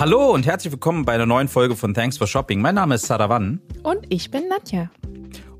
Hallo 0.00 0.30
und 0.30 0.46
herzlich 0.46 0.72
willkommen 0.72 1.04
bei 1.04 1.12
einer 1.12 1.26
neuen 1.26 1.46
Folge 1.46 1.76
von 1.76 1.92
Thanks 1.92 2.16
for 2.16 2.26
Shopping. 2.26 2.62
Mein 2.62 2.74
Name 2.74 2.94
ist 2.94 3.04
Saravan. 3.04 3.60
Und 3.82 4.06
ich 4.08 4.30
bin 4.30 4.48
Nadja. 4.48 4.90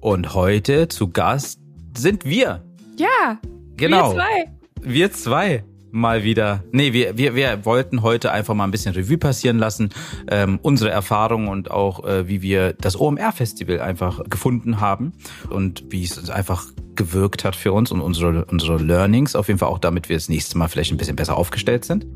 Und 0.01 0.33
heute 0.33 0.89
zu 0.89 1.11
Gast 1.11 1.61
sind 1.95 2.25
wir. 2.25 2.65
Ja, 2.97 3.39
Genau. 3.77 4.09
wir 4.09 4.15
zwei. 4.15 4.45
Wir 4.81 5.13
zwei 5.13 5.65
mal 5.91 6.25
wieder. 6.25 6.65
Nee, 6.73 6.95
wir, 6.95 7.19
wir, 7.19 7.35
wir 7.35 7.67
wollten 7.67 8.01
heute 8.01 8.33
einfach 8.33 8.55
mal 8.55 8.65
ein 8.65 8.71
bisschen 8.71 8.95
Revue 8.95 9.19
passieren 9.19 9.59
lassen. 9.59 9.91
Ähm, 10.31 10.59
unsere 10.63 10.91
Erfahrungen 10.91 11.49
und 11.49 11.71
auch, 11.71 12.07
äh, 12.07 12.27
wie 12.27 12.41
wir 12.41 12.73
das 12.73 12.99
OMR-Festival 12.99 13.83
einfach 13.83 14.25
gefunden 14.31 14.81
haben 14.81 15.13
und 15.51 15.85
wie 15.91 16.03
es 16.03 16.31
einfach 16.31 16.65
gewirkt 16.95 17.45
hat 17.45 17.57
für 17.57 17.75
uns 17.75 17.93
und 17.93 18.01
unsere, 18.01 18.47
unsere 18.47 18.79
Learnings. 18.79 19.37
Auf 19.37 19.49
jeden 19.49 19.59
Fall 19.59 19.69
auch, 19.69 19.79
damit 19.79 20.09
wir 20.09 20.17
das 20.17 20.31
nächste 20.31 20.57
Mal 20.57 20.69
vielleicht 20.69 20.93
ein 20.93 20.97
bisschen 20.97 21.17
besser 21.17 21.37
aufgestellt 21.37 21.85
sind. 21.85 22.07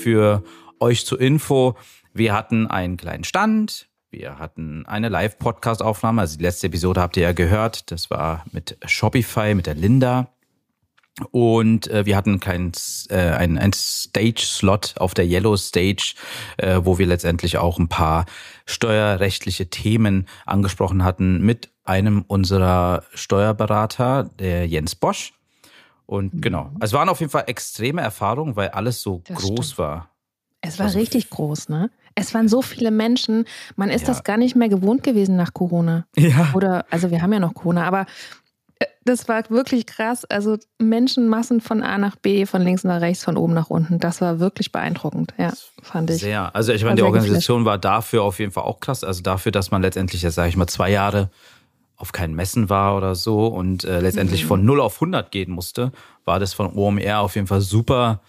Für 0.00 0.42
euch 0.78 1.04
zur 1.04 1.20
Info, 1.20 1.76
wir 2.14 2.32
hatten 2.32 2.66
einen 2.66 2.96
kleinen 2.96 3.24
Stand, 3.24 3.88
wir 4.10 4.38
hatten 4.38 4.86
eine 4.86 5.10
Live-Podcast-Aufnahme, 5.10 6.22
also 6.22 6.38
die 6.38 6.42
letzte 6.44 6.68
Episode 6.68 7.02
habt 7.02 7.18
ihr 7.18 7.24
ja 7.24 7.32
gehört, 7.32 7.90
das 7.90 8.10
war 8.10 8.44
mit 8.50 8.78
Shopify, 8.86 9.54
mit 9.54 9.66
der 9.66 9.74
Linda. 9.74 10.28
Und 11.32 11.88
äh, 11.88 12.06
wir 12.06 12.16
hatten 12.16 12.40
kein, 12.40 12.72
äh, 13.10 13.16
ein, 13.16 13.58
ein 13.58 13.74
Stage-Slot 13.74 14.94
auf 14.96 15.12
der 15.12 15.26
Yellow 15.26 15.56
Stage, 15.56 16.14
äh, 16.56 16.80
wo 16.82 16.98
wir 16.98 17.06
letztendlich 17.06 17.58
auch 17.58 17.78
ein 17.78 17.88
paar 17.88 18.24
steuerrechtliche 18.64 19.68
Themen 19.68 20.26
angesprochen 20.46 21.04
hatten 21.04 21.42
mit 21.42 21.70
einem 21.84 22.24
unserer 22.26 23.04
Steuerberater, 23.12 24.30
der 24.38 24.66
Jens 24.66 24.94
Bosch. 24.94 25.34
Und 26.10 26.42
genau, 26.42 26.72
es 26.80 26.92
waren 26.92 27.08
auf 27.08 27.20
jeden 27.20 27.30
Fall 27.30 27.44
extreme 27.46 28.02
Erfahrungen, 28.02 28.56
weil 28.56 28.70
alles 28.70 29.00
so 29.00 29.22
Das 29.28 29.36
groß 29.38 29.66
stimmt. 29.66 29.78
war. 29.78 30.08
Es 30.60 30.78
war 30.80 30.86
Also- 30.86 30.98
richtig 30.98 31.30
groß, 31.30 31.68
ne? 31.68 31.88
Es 32.16 32.34
waren 32.34 32.48
so 32.48 32.62
viele 32.62 32.90
Menschen. 32.90 33.44
Man 33.76 33.90
ist 33.90 34.02
Ja. 34.02 34.08
das 34.08 34.24
gar 34.24 34.36
nicht 34.36 34.56
mehr 34.56 34.68
gewohnt 34.68 35.04
gewesen 35.04 35.36
nach 35.36 35.54
Corona. 35.54 36.06
Ja. 36.16 36.50
Oder, 36.54 36.84
also 36.90 37.12
wir 37.12 37.22
haben 37.22 37.32
ja 37.32 37.38
noch 37.38 37.54
Corona, 37.54 37.84
aber 37.86 38.06
äh, 38.80 38.86
das 39.04 39.28
war 39.28 39.48
wirklich 39.50 39.86
krass. 39.86 40.24
Also 40.24 40.58
Menschenmassen 40.78 41.60
von 41.60 41.80
A 41.84 41.96
nach 41.96 42.16
B, 42.16 42.44
von 42.44 42.62
links 42.62 42.82
nach 42.82 43.00
rechts, 43.00 43.22
von 43.22 43.36
oben 43.36 43.54
nach 43.54 43.70
unten. 43.70 44.00
Das 44.00 44.20
war 44.20 44.40
wirklich 44.40 44.72
beeindruckend. 44.72 45.32
Ja, 45.38 45.52
fand 45.80 46.10
ich. 46.10 46.20
Sehr. 46.22 46.54
Also 46.56 46.72
ich 46.72 46.82
meine, 46.82 46.96
die 46.96 47.02
Organisation 47.02 47.64
war 47.64 47.78
dafür 47.78 48.24
auf 48.24 48.40
jeden 48.40 48.50
Fall 48.50 48.64
auch 48.64 48.80
krass. 48.80 49.04
Also 49.04 49.22
dafür, 49.22 49.52
dass 49.52 49.70
man 49.70 49.80
letztendlich, 49.82 50.22
jetzt 50.22 50.34
sage 50.34 50.48
ich 50.48 50.56
mal, 50.56 50.66
zwei 50.66 50.90
Jahre 50.90 51.30
auf 52.00 52.12
keinen 52.12 52.34
Messen 52.34 52.68
war 52.70 52.96
oder 52.96 53.14
so 53.14 53.46
und 53.46 53.84
äh, 53.84 53.96
Mhm. 53.98 54.02
letztendlich 54.02 54.44
von 54.46 54.64
0 54.64 54.80
auf 54.80 54.94
100 54.96 55.30
gehen 55.30 55.50
musste, 55.52 55.92
war 56.24 56.40
das 56.40 56.54
von 56.54 56.72
OMR 56.74 57.20
auf 57.20 57.34
jeden 57.34 57.46
Fall 57.46 57.60
super 57.60 58.20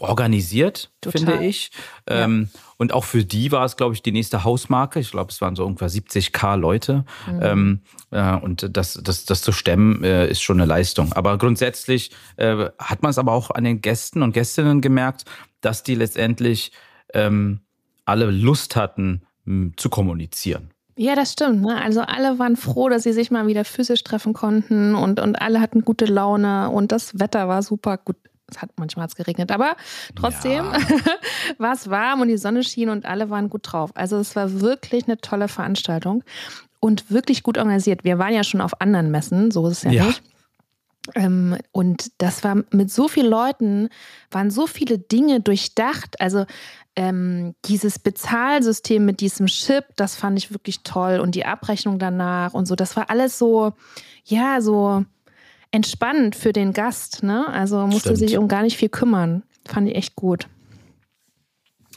organisiert, 0.00 0.90
Total. 1.00 1.20
finde 1.20 1.46
ich. 1.46 1.70
Ja. 2.08 2.24
Ähm, 2.24 2.48
und 2.76 2.92
auch 2.92 3.04
für 3.04 3.24
die 3.24 3.52
war 3.52 3.64
es, 3.64 3.76
glaube 3.76 3.94
ich, 3.94 4.02
die 4.02 4.12
nächste 4.12 4.44
Hausmarke. 4.44 4.98
Ich 5.00 5.10
glaube, 5.12 5.30
es 5.30 5.40
waren 5.40 5.56
so 5.56 5.64
ungefähr 5.64 5.88
70k 5.88 6.56
Leute. 6.56 7.04
Mhm. 7.30 7.40
Ähm, 7.42 7.80
äh, 8.10 8.34
und 8.36 8.68
das, 8.76 9.00
das, 9.02 9.24
das 9.24 9.42
zu 9.42 9.52
stemmen, 9.52 10.02
äh, 10.04 10.28
ist 10.28 10.42
schon 10.42 10.60
eine 10.60 10.66
Leistung. 10.66 11.12
Aber 11.12 11.38
grundsätzlich 11.38 12.10
äh, 12.36 12.66
hat 12.78 13.02
man 13.02 13.10
es 13.10 13.18
aber 13.18 13.32
auch 13.32 13.50
an 13.50 13.64
den 13.64 13.80
Gästen 13.80 14.22
und 14.22 14.32
Gästinnen 14.32 14.80
gemerkt, 14.80 15.24
dass 15.60 15.82
die 15.82 15.94
letztendlich 15.94 16.72
ähm, 17.12 17.60
alle 18.04 18.30
Lust 18.30 18.76
hatten, 18.76 19.22
m, 19.46 19.72
zu 19.76 19.88
kommunizieren. 19.88 20.70
Ja, 20.96 21.14
das 21.16 21.32
stimmt. 21.32 21.62
Ne? 21.62 21.80
Also 21.82 22.02
alle 22.02 22.38
waren 22.38 22.56
froh, 22.56 22.88
dass 22.88 23.02
sie 23.02 23.12
sich 23.12 23.30
mal 23.30 23.46
wieder 23.46 23.64
physisch 23.64 24.04
treffen 24.04 24.32
konnten 24.32 24.94
und, 24.94 25.18
und 25.20 25.40
alle 25.42 25.60
hatten 25.60 25.84
gute 25.84 26.04
Laune 26.04 26.70
und 26.70 26.92
das 26.92 27.18
Wetter 27.18 27.48
war 27.48 27.62
super 27.62 27.98
gut. 27.98 28.16
Es 28.50 28.60
hat 28.60 28.70
manchmal 28.76 29.04
hat's 29.04 29.16
geregnet, 29.16 29.50
aber 29.50 29.74
trotzdem 30.14 30.64
Ja. 30.64 30.72
war 31.58 31.72
es 31.72 31.88
warm 31.90 32.20
und 32.20 32.28
die 32.28 32.36
Sonne 32.36 32.62
schien 32.62 32.90
und 32.90 33.06
alle 33.06 33.30
waren 33.30 33.48
gut 33.48 33.62
drauf. 33.64 33.90
Also 33.94 34.18
es 34.18 34.36
war 34.36 34.60
wirklich 34.60 35.04
eine 35.08 35.18
tolle 35.18 35.48
Veranstaltung 35.48 36.22
und 36.78 37.10
wirklich 37.10 37.42
gut 37.42 37.56
organisiert. 37.58 38.04
Wir 38.04 38.18
waren 38.18 38.34
ja 38.34 38.44
schon 38.44 38.60
auf 38.60 38.80
anderen 38.80 39.10
Messen, 39.10 39.50
so 39.50 39.66
ist 39.66 39.78
es 39.78 39.82
ja, 39.84 39.90
Ja. 39.92 40.04
nicht. 40.04 40.22
Ähm, 41.14 41.56
und 41.72 42.10
das 42.18 42.44
war 42.44 42.62
mit 42.70 42.90
so 42.90 43.08
vielen 43.08 43.28
Leuten, 43.28 43.88
waren 44.30 44.50
so 44.50 44.66
viele 44.66 44.98
Dinge 44.98 45.40
durchdacht. 45.40 46.20
Also 46.20 46.46
ähm, 46.96 47.54
dieses 47.66 47.98
Bezahlsystem 47.98 49.04
mit 49.04 49.20
diesem 49.20 49.46
Chip, 49.46 49.84
das 49.96 50.14
fand 50.14 50.38
ich 50.38 50.52
wirklich 50.52 50.82
toll. 50.82 51.20
Und 51.20 51.34
die 51.34 51.44
Abrechnung 51.44 51.98
danach 51.98 52.54
und 52.54 52.66
so, 52.66 52.74
das 52.74 52.96
war 52.96 53.10
alles 53.10 53.38
so, 53.38 53.72
ja, 54.24 54.60
so 54.60 55.04
entspannend 55.70 56.36
für 56.36 56.52
den 56.52 56.72
Gast. 56.72 57.22
Ne? 57.22 57.46
Also 57.48 57.86
musste 57.86 58.14
Stimmt. 58.14 58.18
sich 58.18 58.38
um 58.38 58.48
gar 58.48 58.62
nicht 58.62 58.76
viel 58.76 58.88
kümmern. 58.88 59.42
Fand 59.66 59.88
ich 59.88 59.96
echt 59.96 60.14
gut. 60.14 60.46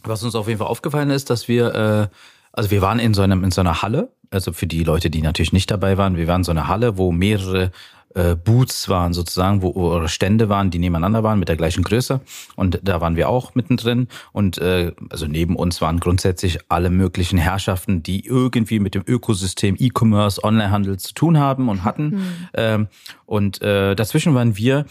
Was 0.03 0.23
uns 0.23 0.35
auf 0.35 0.47
jeden 0.47 0.59
Fall 0.59 0.67
aufgefallen 0.67 1.09
ist, 1.11 1.29
dass 1.29 1.47
wir, 1.47 1.75
äh, 1.75 2.07
also 2.51 2.71
wir 2.71 2.81
waren 2.81 2.99
in 2.99 3.13
so, 3.13 3.21
einem, 3.21 3.43
in 3.43 3.51
so 3.51 3.61
einer 3.61 3.81
Halle, 3.81 4.11
also 4.31 4.51
für 4.51 4.67
die 4.67 4.83
Leute, 4.83 5.09
die 5.09 5.21
natürlich 5.21 5.53
nicht 5.53 5.69
dabei 5.69 5.97
waren, 5.97 6.17
wir 6.17 6.27
waren 6.27 6.41
in 6.41 6.45
so 6.45 6.51
einer 6.51 6.67
Halle, 6.67 6.97
wo 6.97 7.11
mehrere 7.11 7.71
äh, 8.17 8.35
Booths 8.35 8.89
waren 8.89 9.13
sozusagen, 9.13 9.61
wo 9.61 9.69
oder 9.69 10.07
Stände 10.07 10.49
waren, 10.49 10.71
die 10.71 10.79
nebeneinander 10.79 11.23
waren 11.23 11.37
mit 11.39 11.49
der 11.49 11.55
gleichen 11.55 11.83
Größe. 11.83 12.21
Und 12.55 12.79
da 12.83 12.99
waren 12.99 13.15
wir 13.15 13.29
auch 13.29 13.53
mittendrin. 13.53 14.07
Und 14.31 14.57
äh, 14.57 14.91
also 15.09 15.27
neben 15.27 15.55
uns 15.55 15.81
waren 15.81 15.99
grundsätzlich 15.99 16.59
alle 16.69 16.89
möglichen 16.89 17.37
Herrschaften, 17.37 18.01
die 18.01 18.25
irgendwie 18.25 18.79
mit 18.79 18.95
dem 18.95 19.03
Ökosystem 19.05 19.75
E-Commerce, 19.77 20.43
Onlinehandel 20.43 20.97
zu 20.97 21.13
tun 21.13 21.37
haben 21.37 21.69
und 21.69 21.83
hatten. 21.83 22.21
Ähm, 22.53 22.87
und 23.25 23.61
äh, 23.61 23.95
dazwischen 23.95 24.33
waren 24.33 24.57
wir, 24.57 24.85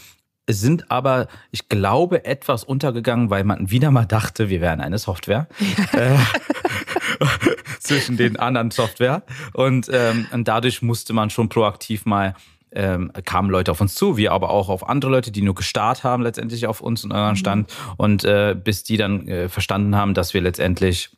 sind 0.49 0.89
aber, 0.89 1.27
ich 1.51 1.67
glaube, 1.67 2.23
etwas 2.23 2.63
untergegangen, 2.63 3.29
weil 3.29 3.43
man 3.43 3.69
wieder 3.69 3.91
mal 3.91 4.05
dachte, 4.05 4.47
wir 4.47 4.61
wären 4.61 4.79
eine 4.79 4.97
Software. 4.97 5.47
Äh, 5.91 6.15
zwischen 7.79 8.17
den 8.17 8.37
anderen 8.37 8.71
Software. 8.71 9.23
Und, 9.53 9.89
ähm, 9.91 10.27
und 10.31 10.47
dadurch 10.47 10.81
musste 10.81 11.13
man 11.13 11.29
schon 11.29 11.49
proaktiv 11.49 12.05
mal 12.05 12.35
ähm, 12.77 13.11
kamen 13.25 13.49
Leute 13.49 13.71
auf 13.71 13.81
uns 13.81 13.95
zu, 13.95 14.17
wir 14.17 14.31
aber 14.31 14.51
auch 14.51 14.69
auf 14.69 14.87
andere 14.87 15.11
Leute, 15.11 15.31
die 15.31 15.41
nur 15.41 15.55
gestarrt 15.55 16.03
haben 16.03 16.23
letztendlich 16.23 16.67
auf 16.67 16.79
uns 16.79 17.03
und 17.03 17.11
unseren 17.11 17.35
Stand 17.35 17.73
und 17.97 18.23
äh, 18.23 18.55
bis 18.55 18.83
die 18.83 18.97
dann 18.97 19.27
äh, 19.27 19.49
verstanden 19.49 19.95
haben, 19.95 20.13
dass 20.13 20.33
wir 20.33 20.41
letztendlich 20.41 21.09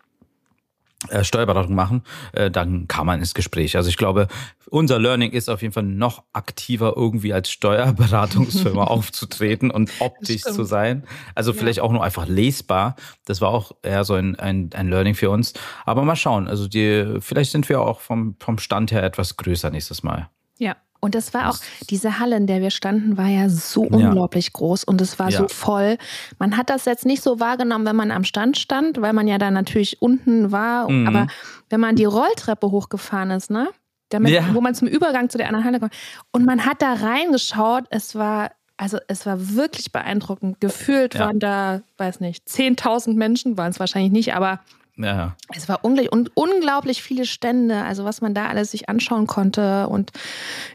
äh, 1.07 1.23
Steuerberatung 1.23 1.75
machen, 1.75 2.03
äh, 2.33 2.51
dann 2.51 2.87
kam 2.89 3.07
man 3.07 3.19
ins 3.19 3.33
Gespräch. 3.33 3.77
Also 3.77 3.89
ich 3.89 3.95
glaube, 3.95 4.27
unser 4.69 4.99
Learning 4.99 5.31
ist 5.31 5.49
auf 5.49 5.61
jeden 5.61 5.73
Fall 5.73 5.83
noch 5.83 6.23
aktiver 6.33 6.93
irgendwie 6.97 7.33
als 7.33 7.49
Steuerberatungsfirma 7.51 8.83
aufzutreten 8.85 9.71
und 9.71 9.91
optisch 9.99 10.41
zu 10.41 10.65
sein. 10.65 11.05
Also 11.35 11.53
vielleicht 11.53 11.79
auch 11.79 11.93
nur 11.93 12.03
einfach 12.03 12.27
lesbar. 12.27 12.97
Das 13.23 13.39
war 13.39 13.49
auch 13.49 13.71
eher 13.81 14.03
so 14.03 14.15
ein, 14.15 14.35
ein, 14.37 14.71
ein 14.73 14.89
Learning 14.89 15.15
für 15.15 15.29
uns. 15.29 15.53
Aber 15.85 16.03
mal 16.03 16.17
schauen. 16.17 16.49
Also 16.49 16.67
die, 16.67 17.17
vielleicht 17.21 17.51
sind 17.51 17.69
wir 17.69 17.79
auch 17.79 18.01
vom, 18.01 18.35
vom 18.39 18.57
Stand 18.57 18.91
her 18.91 19.03
etwas 19.03 19.37
größer 19.37 19.69
nächstes 19.69 20.03
Mal. 20.03 20.29
Ja. 20.57 20.75
Und 21.01 21.15
das 21.15 21.33
war 21.33 21.49
auch, 21.49 21.57
diese 21.89 22.19
Halle, 22.19 22.35
in 22.35 22.45
der 22.47 22.61
wir 22.61 22.71
standen, 22.71 23.17
war 23.17 23.27
ja 23.27 23.47
so 23.49 23.83
unglaublich 23.83 24.51
groß 24.53 24.83
und 24.83 24.99
es 25.01 25.17
war 25.19 25.29
Ja. 25.29 25.39
so 25.39 25.47
voll. 25.47 25.97
Man 26.39 26.57
hat 26.57 26.69
das 26.69 26.85
jetzt 26.85 27.05
nicht 27.05 27.23
so 27.23 27.39
wahrgenommen, 27.39 27.85
wenn 27.85 27.95
man 27.95 28.11
am 28.11 28.23
Stand 28.25 28.57
stand, 28.57 29.01
weil 29.01 29.13
man 29.13 29.27
ja 29.27 29.37
da 29.37 29.49
natürlich 29.51 30.01
unten 30.01 30.51
war. 30.51 30.89
Mhm. 30.89 31.07
Aber 31.07 31.27
wenn 31.69 31.79
man 31.79 31.95
die 31.95 32.05
Rolltreppe 32.05 32.69
hochgefahren 32.71 33.31
ist, 33.31 33.49
ne? 33.49 33.69
Damit, 34.09 34.31
Ja. 34.33 34.43
Wo 34.53 34.59
man 34.61 34.73
zum 34.75 34.87
Übergang 34.87 35.29
zu 35.29 35.37
der 35.37 35.47
anderen 35.47 35.65
Halle 35.65 35.79
kommt. 35.79 35.93
Und 36.31 36.45
man 36.45 36.65
hat 36.65 36.81
da 36.81 36.93
reingeschaut, 36.93 37.85
es 37.91 38.15
war, 38.15 38.51
also 38.75 38.97
es 39.07 39.25
war 39.25 39.55
wirklich 39.55 39.91
beeindruckend. 39.91 40.59
Gefühlt 40.59 41.13
Ja. 41.13 41.27
waren 41.27 41.39
da, 41.39 41.81
weiß 41.97 42.19
nicht, 42.19 42.47
10.000 42.47 43.15
Menschen, 43.17 43.55
waren 43.57 43.69
es 43.71 43.79
wahrscheinlich 43.79 44.11
nicht, 44.11 44.33
aber 44.33 44.59
Ja. 45.01 45.35
es 45.55 45.69
war 45.69 45.83
unglaublich 45.83 46.11
und 46.11 46.31
unglaublich 46.35 47.01
viele 47.01 47.25
Stände, 47.25 47.83
also 47.83 48.03
was 48.03 48.19
man 48.19 48.33
da 48.33 48.47
alles 48.47 48.71
sich 48.71 48.89
anschauen 48.89 49.27
konnte 49.27 49.87
und 49.87 50.11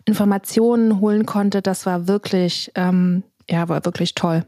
Informationen 0.07 1.01
holen 1.01 1.27
konnte, 1.27 1.61
das 1.61 1.85
war 1.85 2.09
wirklich, 2.09 2.73
ähm, 2.75 3.23
ja, 3.51 3.69
war 3.69 3.85
wirklich 3.85 4.15
toll. 4.15 4.45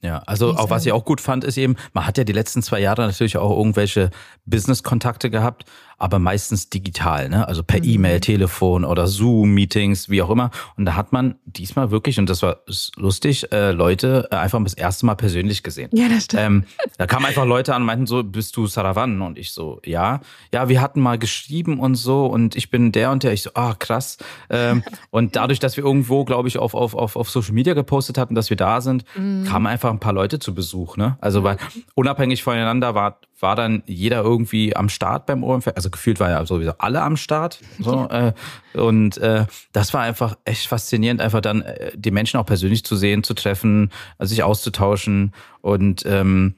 Ja, 0.00 0.20
also 0.26 0.56
auch 0.56 0.68
was 0.68 0.84
ich 0.84 0.90
auch 0.90 1.04
gut 1.04 1.20
fand, 1.20 1.44
ist 1.44 1.56
eben, 1.56 1.76
man 1.92 2.06
hat 2.06 2.18
ja 2.18 2.24
die 2.24 2.32
letzten 2.32 2.60
zwei 2.60 2.80
Jahre 2.80 3.02
natürlich 3.02 3.36
auch 3.36 3.56
irgendwelche 3.56 4.10
Business-Kontakte 4.46 5.30
gehabt, 5.30 5.64
aber 6.02 6.18
meistens 6.18 6.68
digital, 6.68 7.28
ne? 7.28 7.46
Also 7.46 7.62
per 7.62 7.84
E-Mail, 7.84 8.18
Telefon 8.18 8.84
oder 8.84 9.06
Zoom-Meetings, 9.06 10.08
wie 10.08 10.20
auch 10.20 10.30
immer. 10.30 10.50
Und 10.76 10.84
da 10.84 10.96
hat 10.96 11.12
man 11.12 11.36
diesmal 11.44 11.92
wirklich, 11.92 12.18
und 12.18 12.28
das 12.28 12.42
war 12.42 12.62
lustig, 12.96 13.52
äh, 13.52 13.70
Leute 13.70 14.26
äh, 14.32 14.34
einfach 14.34 14.60
das 14.64 14.74
erste 14.74 15.06
Mal 15.06 15.14
persönlich 15.14 15.62
gesehen. 15.62 15.90
Ja, 15.92 16.08
das 16.08 16.24
stimmt. 16.24 16.42
Ähm, 16.42 16.64
da 16.98 17.06
kamen 17.06 17.26
einfach 17.26 17.46
Leute 17.46 17.72
an 17.72 17.82
und 17.82 17.86
meinten 17.86 18.06
so, 18.08 18.24
bist 18.24 18.56
du 18.56 18.66
Saravan? 18.66 19.22
Und 19.22 19.38
ich 19.38 19.52
so, 19.52 19.80
ja. 19.84 20.20
Ja, 20.52 20.68
wir 20.68 20.80
hatten 20.80 21.00
mal 21.00 21.18
geschrieben 21.18 21.78
und 21.78 21.94
so 21.94 22.26
und 22.26 22.56
ich 22.56 22.68
bin 22.68 22.90
der 22.90 23.12
und 23.12 23.22
der. 23.22 23.32
Ich 23.32 23.42
so, 23.42 23.50
ah, 23.54 23.74
krass. 23.78 24.18
Ähm, 24.50 24.82
und 25.10 25.36
dadurch, 25.36 25.60
dass 25.60 25.76
wir 25.76 25.84
irgendwo, 25.84 26.24
glaube 26.24 26.48
ich, 26.48 26.58
auf, 26.58 26.74
auf, 26.74 26.96
auf, 26.96 27.14
auf 27.14 27.30
Social 27.30 27.54
Media 27.54 27.74
gepostet 27.74 28.18
hatten, 28.18 28.34
dass 28.34 28.50
wir 28.50 28.56
da 28.56 28.80
sind, 28.80 29.04
kamen 29.14 29.68
einfach 29.68 29.90
ein 29.90 30.00
paar 30.00 30.12
Leute 30.12 30.40
zu 30.40 30.52
Besuch. 30.52 30.96
Ne? 30.96 31.16
Also 31.20 31.44
weil 31.44 31.58
unabhängig 31.94 32.42
voneinander 32.42 32.96
war, 32.96 33.20
war 33.42 33.56
dann 33.56 33.82
jeder 33.86 34.22
irgendwie 34.22 34.74
am 34.76 34.88
Start 34.88 35.26
beim 35.26 35.42
OMF. 35.42 35.66
Also 35.74 35.90
gefühlt 35.90 36.20
war 36.20 36.30
ja 36.30 36.46
sowieso 36.46 36.72
alle 36.78 37.02
am 37.02 37.16
Start. 37.16 37.60
So, 37.80 38.08
äh, 38.08 38.32
und 38.74 39.18
äh, 39.18 39.46
das 39.72 39.92
war 39.92 40.02
einfach 40.02 40.36
echt 40.44 40.68
faszinierend, 40.68 41.20
einfach 41.20 41.40
dann 41.40 41.62
äh, 41.62 41.90
die 41.94 42.12
Menschen 42.12 42.38
auch 42.38 42.46
persönlich 42.46 42.84
zu 42.84 42.94
sehen, 42.94 43.24
zu 43.24 43.34
treffen, 43.34 43.90
also 44.16 44.30
sich 44.30 44.44
auszutauschen 44.44 45.34
und 45.60 46.06
ähm, 46.06 46.54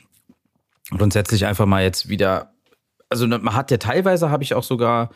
grundsätzlich 0.90 1.46
einfach 1.46 1.64
mal 1.64 1.82
jetzt 1.82 2.10
wieder. 2.10 2.52
Also 3.08 3.26
man 3.26 3.54
hat 3.54 3.70
ja 3.70 3.78
teilweise 3.78 4.30
habe 4.30 4.42
ich 4.42 4.54
auch 4.54 4.62
sogar 4.62 5.10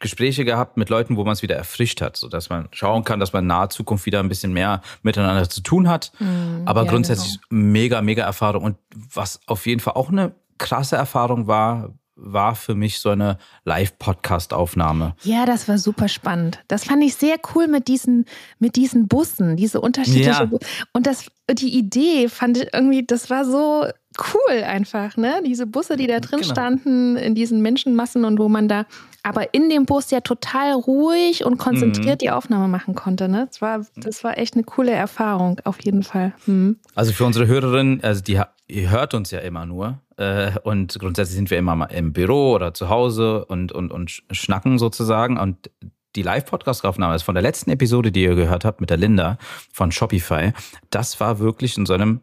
Gespräche 0.00 0.44
gehabt 0.44 0.76
mit 0.76 0.88
Leuten, 0.88 1.16
wo 1.16 1.24
man 1.24 1.32
es 1.32 1.42
wieder 1.42 1.56
erfrischt 1.56 2.00
hat, 2.00 2.16
so 2.16 2.28
dass 2.28 2.48
man 2.48 2.68
schauen 2.70 3.04
kann, 3.04 3.20
dass 3.20 3.32
man 3.32 3.44
in 3.44 3.48
naher 3.48 3.68
Zukunft 3.68 4.06
wieder 4.06 4.20
ein 4.20 4.28
bisschen 4.28 4.52
mehr 4.52 4.80
miteinander 5.02 5.50
zu 5.50 5.60
tun 5.60 5.88
hat. 5.88 6.12
Mm, 6.20 6.62
Aber 6.66 6.84
ja, 6.84 6.90
grundsätzlich 6.90 7.38
genau. 7.48 7.62
mega, 7.62 8.00
mega 8.00 8.22
Erfahrung. 8.24 8.62
Und 8.62 8.78
was 9.12 9.40
auf 9.46 9.66
jeden 9.66 9.80
Fall 9.80 9.94
auch 9.94 10.10
eine 10.10 10.32
krasse 10.58 10.96
Erfahrung 10.96 11.46
war, 11.46 11.94
war 12.18 12.56
für 12.56 12.74
mich 12.74 12.98
so 12.98 13.10
eine 13.10 13.38
Live-Podcast-Aufnahme. 13.64 15.14
Ja, 15.22 15.46
das 15.46 15.68
war 15.68 15.78
super 15.78 16.08
spannend. 16.08 16.58
Das 16.66 16.84
fand 16.84 17.02
ich 17.04 17.14
sehr 17.14 17.36
cool 17.54 17.68
mit 17.68 17.88
diesen, 17.88 18.24
mit 18.58 18.76
diesen 18.76 19.06
Bussen, 19.06 19.56
diese 19.56 19.80
unterschiedlichen. 19.80 20.50
Ja. 20.50 20.58
Und 20.92 21.06
das, 21.06 21.26
die 21.50 21.78
Idee 21.78 22.28
fand 22.28 22.58
ich 22.58 22.68
irgendwie, 22.72 23.06
das 23.06 23.30
war 23.30 23.44
so 23.44 23.86
cool 24.34 24.62
einfach, 24.64 25.16
ne? 25.16 25.40
Diese 25.46 25.66
Busse, 25.66 25.96
die 25.96 26.08
da 26.08 26.18
drin 26.18 26.40
genau. 26.40 26.52
standen, 26.52 27.16
in 27.16 27.36
diesen 27.36 27.62
Menschenmassen 27.62 28.24
und 28.24 28.38
wo 28.38 28.48
man 28.48 28.68
da 28.68 28.84
aber 29.22 29.52
in 29.52 29.68
dem 29.68 29.84
Bus 29.84 30.10
ja 30.10 30.20
total 30.20 30.72
ruhig 30.72 31.44
und 31.44 31.58
konzentriert 31.58 32.16
mhm. 32.16 32.24
die 32.24 32.30
Aufnahme 32.30 32.66
machen 32.68 32.94
konnte, 32.94 33.28
ne? 33.28 33.46
Das 33.48 33.60
war, 33.60 33.84
das 33.96 34.24
war 34.24 34.38
echt 34.38 34.54
eine 34.54 34.64
coole 34.64 34.90
Erfahrung, 34.90 35.60
auf 35.64 35.84
jeden 35.84 36.02
Fall. 36.02 36.32
Mhm. 36.46 36.78
Also 36.94 37.12
für 37.12 37.24
unsere 37.24 37.46
Hörerinnen, 37.46 38.02
also 38.02 38.22
die 38.22 38.40
ihr 38.68 38.90
hört 38.90 39.14
uns 39.14 39.30
ja 39.30 39.40
immer 39.40 39.66
nur 39.66 40.00
äh, 40.16 40.52
und 40.62 40.98
grundsätzlich 40.98 41.36
sind 41.36 41.50
wir 41.50 41.58
immer 41.58 41.74
mal 41.74 41.86
im 41.86 42.12
Büro 42.12 42.52
oder 42.52 42.74
zu 42.74 42.88
Hause 42.88 43.44
und, 43.46 43.72
und, 43.72 43.90
und 43.90 44.22
schnacken 44.30 44.78
sozusagen 44.78 45.38
und 45.38 45.70
die 46.16 46.22
Live-Podcast-Aufnahme 46.22 47.14
ist 47.14 47.22
von 47.22 47.34
der 47.34 47.42
letzten 47.42 47.70
Episode, 47.70 48.10
die 48.10 48.22
ihr 48.22 48.34
gehört 48.34 48.64
habt 48.64 48.80
mit 48.80 48.90
der 48.90 48.96
Linda 48.96 49.38
von 49.72 49.92
Shopify. 49.92 50.52
Das 50.90 51.20
war 51.20 51.38
wirklich 51.38 51.76
in 51.76 51.86
so 51.86 51.94
einem 51.94 52.22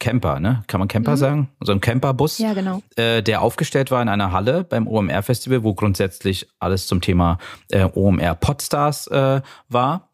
Camper, 0.00 0.40
ne? 0.40 0.64
Kann 0.66 0.80
man 0.80 0.88
Camper 0.88 1.12
mhm. 1.12 1.16
sagen? 1.16 1.48
So 1.60 1.72
ein 1.72 1.80
Camperbus, 1.80 2.38
ja, 2.38 2.52
genau. 2.52 2.82
äh, 2.96 3.22
der 3.22 3.42
aufgestellt 3.42 3.90
war 3.90 4.02
in 4.02 4.08
einer 4.08 4.32
Halle 4.32 4.64
beim 4.64 4.88
OMR-Festival, 4.88 5.62
wo 5.62 5.74
grundsätzlich 5.74 6.48
alles 6.58 6.86
zum 6.86 7.00
Thema 7.00 7.38
äh, 7.70 7.84
OMR 7.84 8.34
Podstars 8.34 9.06
äh, 9.08 9.40
war. 9.68 10.10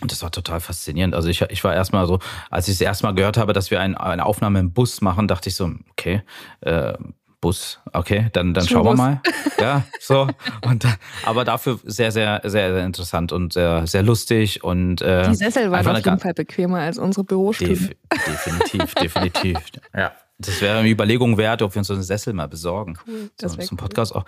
Und 0.00 0.10
das 0.10 0.22
war 0.22 0.30
total 0.30 0.60
faszinierend. 0.60 1.14
Also 1.14 1.28
ich, 1.28 1.42
ich 1.42 1.62
war 1.64 1.74
erstmal 1.74 2.06
so, 2.06 2.18
als 2.50 2.66
ich 2.68 2.74
es 2.74 2.80
erstmal 2.80 3.14
gehört 3.14 3.36
habe, 3.36 3.52
dass 3.52 3.70
wir 3.70 3.80
ein, 3.80 3.96
eine 3.96 4.24
Aufnahme 4.24 4.58
im 4.58 4.72
Bus 4.72 5.00
machen, 5.00 5.28
dachte 5.28 5.48
ich 5.48 5.56
so, 5.56 5.70
okay, 5.90 6.22
äh, 6.62 6.94
Bus, 7.40 7.80
okay, 7.92 8.28
dann, 8.32 8.54
dann 8.54 8.66
schauen 8.66 8.84
wir 8.84 8.94
mal. 8.94 9.20
Ja, 9.60 9.82
so. 10.00 10.28
Und, 10.64 10.86
aber 11.26 11.44
dafür 11.44 11.78
sehr, 11.84 12.12
sehr, 12.12 12.40
sehr, 12.44 12.72
sehr 12.72 12.84
interessant 12.84 13.32
und 13.32 13.52
sehr, 13.52 13.84
sehr 13.86 14.04
lustig. 14.04 14.62
Und, 14.62 15.02
äh, 15.02 15.28
Die 15.28 15.34
Sessel 15.34 15.70
waren 15.72 15.86
auf 15.86 16.04
jeden 16.04 16.20
Fall 16.20 16.34
bequemer 16.34 16.78
als 16.78 16.98
unsere 16.98 17.24
Bürostühle. 17.24 17.70
Def 17.70 17.90
definitiv, 18.26 18.94
definitiv. 18.94 19.58
Ja. 19.94 20.12
Das 20.46 20.60
wäre 20.60 20.78
eine 20.78 20.88
Überlegung 20.88 21.38
wert, 21.38 21.62
ob 21.62 21.74
wir 21.74 21.80
uns 21.80 21.88
so 21.88 21.94
einen 21.94 22.02
Sessel 22.02 22.32
mal 22.32 22.48
besorgen. 22.48 22.98
Cool, 23.06 23.30
das 23.38 23.52
so, 23.52 23.62
zum 23.62 23.76
Podcast 23.76 24.14
cool. 24.14 24.22
auch. 24.22 24.24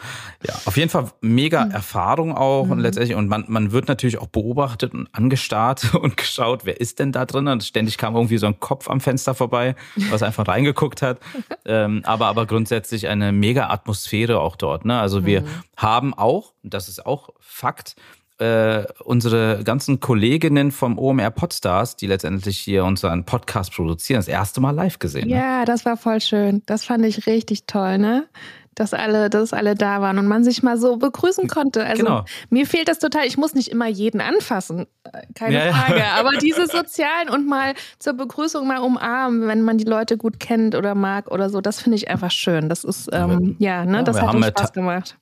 Ja, 0.46 0.54
auf 0.64 0.76
jeden 0.76 0.90
Fall 0.90 1.10
mega 1.20 1.64
mhm. 1.64 1.70
Erfahrung 1.72 2.36
auch 2.36 2.64
mhm. 2.64 2.72
und 2.72 2.78
letztendlich 2.80 3.16
und 3.16 3.28
man, 3.28 3.44
man 3.48 3.72
wird 3.72 3.88
natürlich 3.88 4.18
auch 4.18 4.28
beobachtet 4.28 4.94
und 4.94 5.08
angestarrt 5.12 5.94
und 6.00 6.16
geschaut, 6.16 6.64
wer 6.64 6.80
ist 6.80 6.98
denn 6.98 7.12
da 7.12 7.24
drin? 7.24 7.48
Und 7.48 7.64
ständig 7.64 7.98
kam 7.98 8.14
irgendwie 8.14 8.38
so 8.38 8.46
ein 8.46 8.58
Kopf 8.60 8.88
am 8.88 9.00
Fenster 9.00 9.34
vorbei, 9.34 9.74
was 10.10 10.22
einfach 10.22 10.46
reingeguckt 10.48 11.02
hat. 11.02 11.18
ähm, 11.64 12.02
aber 12.04 12.26
aber 12.26 12.46
grundsätzlich 12.46 13.08
eine 13.08 13.32
mega 13.32 13.68
Atmosphäre 13.68 14.40
auch 14.40 14.56
dort. 14.56 14.84
Ne? 14.84 14.98
Also 14.98 15.26
wir 15.26 15.42
mhm. 15.42 15.46
haben 15.76 16.14
auch, 16.14 16.52
das 16.62 16.88
ist 16.88 17.04
auch 17.04 17.30
Fakt, 17.40 17.96
äh, 18.38 18.84
unsere 19.04 19.62
ganzen 19.64 20.00
Kolleginnen 20.00 20.72
vom 20.72 20.98
OMR 20.98 21.30
Podstars, 21.30 21.96
die 21.96 22.06
letztendlich 22.06 22.58
hier 22.58 22.84
unseren 22.84 23.24
Podcast 23.24 23.72
produzieren, 23.72 24.18
das 24.18 24.28
erste 24.28 24.60
Mal 24.60 24.72
live 24.72 24.98
gesehen. 24.98 25.28
Ne? 25.28 25.36
Ja, 25.36 25.64
das 25.64 25.84
war 25.84 25.96
voll 25.96 26.20
schön. 26.20 26.62
Das 26.66 26.84
fand 26.84 27.04
ich 27.04 27.26
richtig 27.26 27.66
toll, 27.66 27.98
ne? 27.98 28.26
Dass 28.74 28.92
alle, 28.92 29.30
dass 29.30 29.52
alle 29.52 29.76
da 29.76 30.00
waren 30.00 30.18
und 30.18 30.26
man 30.26 30.42
sich 30.42 30.64
mal 30.64 30.76
so 30.76 30.96
begrüßen 30.96 31.46
konnte. 31.46 31.84
Also 31.84 32.02
genau. 32.02 32.24
mir 32.50 32.66
fehlt 32.66 32.88
das 32.88 32.98
total. 32.98 33.24
Ich 33.24 33.36
muss 33.36 33.54
nicht 33.54 33.68
immer 33.68 33.86
jeden 33.86 34.20
anfassen, 34.20 34.86
äh, 35.04 35.22
keine 35.36 35.66
ja, 35.66 35.72
Frage. 35.72 36.00
Ja. 36.00 36.14
Aber 36.18 36.30
diese 36.38 36.66
sozialen 36.66 37.28
und 37.30 37.46
mal 37.46 37.74
zur 38.00 38.14
Begrüßung 38.14 38.66
mal 38.66 38.78
umarmen, 38.78 39.46
wenn 39.46 39.62
man 39.62 39.78
die 39.78 39.84
Leute 39.84 40.16
gut 40.16 40.40
kennt 40.40 40.74
oder 40.74 40.96
mag 40.96 41.30
oder 41.30 41.50
so, 41.50 41.60
das 41.60 41.80
finde 41.80 41.98
ich 41.98 42.10
einfach 42.10 42.32
schön. 42.32 42.68
Das 42.68 42.82
ist 42.82 43.08
ähm, 43.12 43.54
ja, 43.60 43.84
ne, 43.84 44.02
das 44.02 44.20
hat 44.20 44.44
Spaß 44.44 44.72
gemacht 44.72 45.16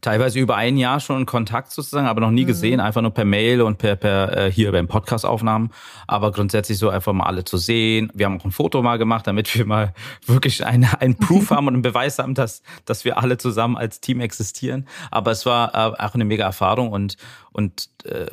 teilweise 0.00 0.38
über 0.38 0.56
ein 0.56 0.76
Jahr 0.76 1.00
schon 1.00 1.20
in 1.20 1.26
Kontakt 1.26 1.72
sozusagen, 1.72 2.06
aber 2.06 2.20
noch 2.20 2.30
nie 2.30 2.42
mhm. 2.42 2.48
gesehen, 2.48 2.80
einfach 2.80 3.02
nur 3.02 3.12
per 3.12 3.24
Mail 3.24 3.62
und 3.62 3.78
per, 3.78 3.96
per 3.96 4.36
äh, 4.36 4.52
hier 4.52 4.72
beim 4.72 4.88
Podcast-Aufnahmen. 4.88 5.70
Aber 6.06 6.32
grundsätzlich 6.32 6.78
so 6.78 6.88
einfach 6.88 7.12
mal 7.12 7.24
alle 7.24 7.44
zu 7.44 7.56
sehen. 7.56 8.10
Wir 8.14 8.26
haben 8.26 8.40
auch 8.40 8.44
ein 8.44 8.52
Foto 8.52 8.82
mal 8.82 8.98
gemacht, 8.98 9.26
damit 9.26 9.56
wir 9.56 9.66
mal 9.66 9.94
wirklich 10.26 10.64
eine, 10.64 11.00
ein 11.00 11.16
Proof 11.16 11.50
haben 11.50 11.68
und 11.68 11.74
einen 11.74 11.82
Beweis 11.82 12.18
haben, 12.18 12.34
dass, 12.34 12.62
dass 12.84 13.04
wir 13.04 13.18
alle 13.18 13.38
zusammen 13.38 13.76
als 13.76 14.00
Team 14.00 14.20
existieren. 14.20 14.86
Aber 15.10 15.30
es 15.30 15.46
war 15.46 15.74
äh, 15.74 16.02
auch 16.02 16.14
eine 16.14 16.24
mega 16.24 16.44
Erfahrung 16.44 16.90
und, 16.90 17.16
und 17.52 17.88
äh, 18.04 18.26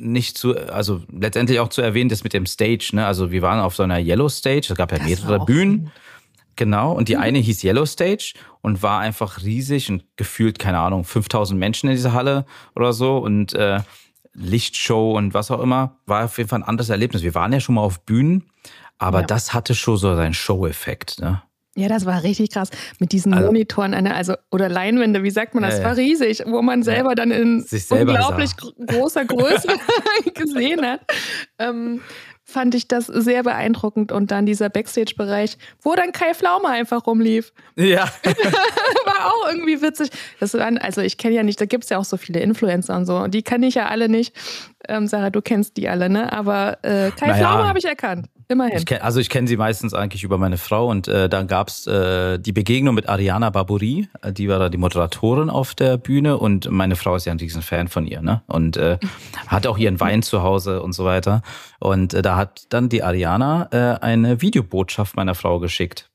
nicht 0.00 0.38
zu, 0.38 0.56
also 0.56 1.02
letztendlich 1.12 1.60
auch 1.60 1.68
zu 1.68 1.82
erwähnen, 1.82 2.08
das 2.08 2.24
mit 2.24 2.32
dem 2.32 2.46
Stage, 2.46 2.90
ne? 2.94 3.06
Also 3.06 3.30
wir 3.30 3.42
waren 3.42 3.60
auf 3.60 3.76
so 3.76 3.82
einer 3.82 3.98
Yellow 3.98 4.28
Stage, 4.28 4.68
es 4.70 4.74
gab 4.74 4.92
ja 4.92 5.02
mehrere 5.02 5.44
Bühnen. 5.44 5.90
Genau, 6.60 6.92
und 6.92 7.08
die 7.08 7.16
mhm. 7.16 7.22
eine 7.22 7.38
hieß 7.38 7.64
Yellow 7.64 7.86
Stage 7.86 8.34
und 8.60 8.82
war 8.82 9.00
einfach 9.00 9.42
riesig 9.42 9.90
und 9.90 10.04
gefühlt, 10.16 10.58
keine 10.58 10.78
Ahnung, 10.78 11.04
5000 11.04 11.58
Menschen 11.58 11.88
in 11.88 11.96
dieser 11.96 12.12
Halle 12.12 12.44
oder 12.76 12.92
so 12.92 13.16
und 13.16 13.54
äh, 13.54 13.80
Lichtshow 14.34 15.16
und 15.16 15.32
was 15.32 15.50
auch 15.50 15.62
immer. 15.62 15.96
War 16.04 16.26
auf 16.26 16.36
jeden 16.36 16.50
Fall 16.50 16.58
ein 16.58 16.68
anderes 16.68 16.90
Erlebnis. 16.90 17.22
Wir 17.22 17.34
waren 17.34 17.50
ja 17.54 17.60
schon 17.60 17.76
mal 17.76 17.80
auf 17.80 18.04
Bühnen, 18.04 18.44
aber 18.98 19.20
ja. 19.20 19.26
das 19.26 19.54
hatte 19.54 19.74
schon 19.74 19.96
so 19.96 20.14
seinen 20.14 20.34
Show-Effekt. 20.34 21.18
Ne? 21.18 21.40
Ja, 21.76 21.88
das 21.88 22.04
war 22.04 22.24
richtig 22.24 22.50
krass. 22.50 22.68
Mit 22.98 23.12
diesen 23.12 23.32
also, 23.32 23.46
Monitoren, 23.46 23.94
also, 23.94 24.34
oder 24.50 24.68
Leinwände, 24.68 25.22
wie 25.22 25.30
sagt 25.30 25.54
man 25.54 25.62
das? 25.62 25.78
Ja, 25.78 25.84
war 25.84 25.96
riesig, 25.96 26.42
wo 26.44 26.60
man 26.60 26.82
selber 26.82 27.10
ja, 27.10 27.14
dann 27.14 27.30
in 27.30 27.64
unglaublich 27.90 28.50
sah. 28.50 28.84
großer 28.86 29.24
Größe 29.24 29.68
gesehen 30.34 30.84
hat. 30.84 31.00
Ähm, 31.58 32.02
fand 32.50 32.74
ich 32.74 32.88
das 32.88 33.06
sehr 33.06 33.42
beeindruckend. 33.42 34.12
Und 34.12 34.30
dann 34.30 34.46
dieser 34.46 34.68
Backstage-Bereich, 34.68 35.56
wo 35.82 35.94
dann 35.94 36.12
Kai 36.12 36.34
Pflaume 36.34 36.68
einfach 36.68 37.06
rumlief. 37.06 37.52
Ja. 37.76 38.10
War 39.04 39.32
auch 39.32 39.48
irgendwie 39.50 39.80
witzig. 39.80 40.10
Das 40.38 40.54
waren, 40.54 40.78
also 40.78 41.00
ich 41.00 41.16
kenne 41.16 41.34
ja 41.34 41.42
nicht, 41.42 41.60
da 41.60 41.64
gibt 41.64 41.84
es 41.84 41.90
ja 41.90 41.98
auch 41.98 42.04
so 42.04 42.16
viele 42.16 42.40
Influencer 42.40 42.96
und 42.96 43.06
so. 43.06 43.16
Und 43.16 43.32
die 43.32 43.42
kenne 43.42 43.66
ich 43.66 43.74
ja 43.74 43.86
alle 43.86 44.08
nicht. 44.08 44.34
Ähm, 44.88 45.06
Sarah, 45.06 45.30
du 45.30 45.42
kennst 45.42 45.76
die 45.76 45.88
alle, 45.88 46.08
ne? 46.08 46.32
Aber 46.32 46.78
äh, 46.82 47.10
Kai 47.10 47.28
naja. 47.28 47.36
Pflaume 47.36 47.68
habe 47.68 47.78
ich 47.78 47.84
erkannt. 47.84 48.26
Immerhin. 48.48 48.78
Ich 48.78 48.86
kenn, 48.86 49.00
also 49.00 49.20
ich 49.20 49.28
kenne 49.30 49.46
sie 49.46 49.56
meistens 49.56 49.94
eigentlich 49.94 50.24
über 50.24 50.36
meine 50.36 50.58
Frau 50.58 50.88
und 50.88 51.06
äh, 51.06 51.28
dann 51.28 51.46
gab's 51.46 51.86
äh, 51.86 52.36
die 52.40 52.50
Begegnung 52.52 52.96
mit 52.96 53.08
Ariana 53.08 53.50
Barbouri, 53.50 54.08
äh, 54.22 54.32
die 54.32 54.48
war 54.48 54.58
da 54.58 54.68
die 54.68 54.76
Moderatorin 54.76 55.50
auf 55.50 55.76
der 55.76 55.98
Bühne 55.98 56.36
und 56.36 56.68
meine 56.68 56.96
Frau 56.96 57.14
ist 57.14 57.26
ja 57.26 57.32
ein 57.32 57.38
riesen 57.38 57.62
Fan 57.62 57.86
von 57.86 58.08
ihr, 58.08 58.22
ne? 58.22 58.42
Und 58.48 58.76
äh, 58.76 58.98
hat 59.46 59.68
auch 59.68 59.78
ihren 59.78 60.00
Wein 60.00 60.22
zu 60.22 60.42
Hause 60.42 60.82
und 60.82 60.94
so 60.94 61.04
weiter. 61.04 61.42
Und 61.78 62.12
äh, 62.12 62.22
da 62.22 62.36
hat 62.36 62.64
dann 62.70 62.88
die 62.88 63.04
Ariana 63.04 63.68
äh, 63.70 64.04
eine 64.04 64.42
Videobotschaft 64.42 65.14
meiner 65.16 65.36
Frau 65.36 65.60
geschickt. 65.60 66.09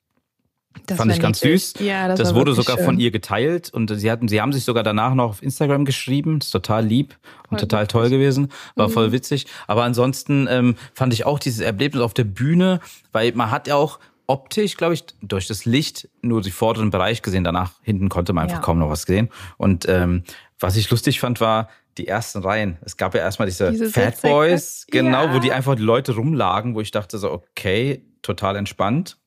Das 0.86 0.98
Fand 0.98 1.12
ich 1.12 1.20
ganz 1.20 1.40
süß. 1.40 1.76
Ja, 1.80 2.08
das, 2.08 2.20
das 2.20 2.36
wurde 2.36 2.54
sogar 2.54 2.78
schön. 2.78 2.86
von 2.86 3.00
ihr 3.00 3.12
geteilt 3.12 3.72
und 3.74 3.90
sie 3.96 4.12
hatten, 4.12 4.28
sie 4.28 4.42
haben 4.42 4.54
sich 4.54 4.64
sogar 4.64 4.84
danach 4.84 5.14
noch 5.14 5.30
auf 5.30 5.44
Instagram 5.44 5.86
geschrieben. 5.86 6.40
Das 6.40 6.48
ist 6.48 6.52
total 6.52 6.86
lieb 6.86 7.18
und 7.50 7.60
voll 7.60 7.60
total 7.60 7.84
witzig. 7.84 7.92
toll 7.92 8.10
gewesen. 8.10 8.52
War 8.76 8.88
mhm. 8.88 8.92
voll 8.92 9.12
witzig. 9.12 9.48
Aber 9.68 9.84
ansonsten 9.84 10.48
ähm, 10.50 10.76
fand 10.94 11.14
ich 11.14 11.26
auch 11.26 11.40
dieses 11.40 11.62
Erlebnis 11.62 12.02
auf 12.02 12.14
der 12.14 12.26
Bühne, 12.26 12.80
weil 13.12 13.32
man 13.34 13.52
hat 13.52 13.68
ja 13.68 13.76
auch 13.76 14.00
optisch, 14.28 14.78
glaube 14.78 14.94
ich, 14.96 15.06
durch 15.22 15.48
das 15.48 15.66
Licht 15.66 16.10
nur 16.22 16.42
die 16.42 16.52
vorderen 16.52 16.90
Bereich 16.90 17.22
gesehen. 17.22 17.44
Danach 17.44 17.74
hinten 17.82 18.10
konnte 18.10 18.34
man 18.34 18.44
einfach 18.44 18.58
ja. 18.58 18.64
kaum 18.64 18.80
noch 18.80 18.90
was 18.90 19.04
sehen. 19.04 19.30
Und 19.58 19.88
ähm, 19.88 20.24
was 20.60 20.76
ich 20.76 20.90
lustig 20.90 21.20
fand, 21.20 21.42
war 21.42 21.70
die 21.98 22.08
ersten 22.08 22.40
Reihen. 22.40 22.78
Es 22.82 22.98
gab 22.98 23.14
ja 23.14 23.22
erstmal 23.22 23.48
diese, 23.48 23.72
diese 23.72 23.90
Fat 23.90 24.22
Boys, 24.22 24.86
genau, 24.90 25.26
ja. 25.26 25.34
wo 25.34 25.40
die 25.40 25.52
einfach 25.52 25.76
die 25.76 25.82
Leute 25.82 26.16
rumlagen, 26.16 26.76
wo 26.76 26.82
ich 26.82 26.92
dachte 26.92 27.18
so, 27.18 27.32
okay, 27.32 28.06
total 28.22 28.56
entspannt. 28.58 29.18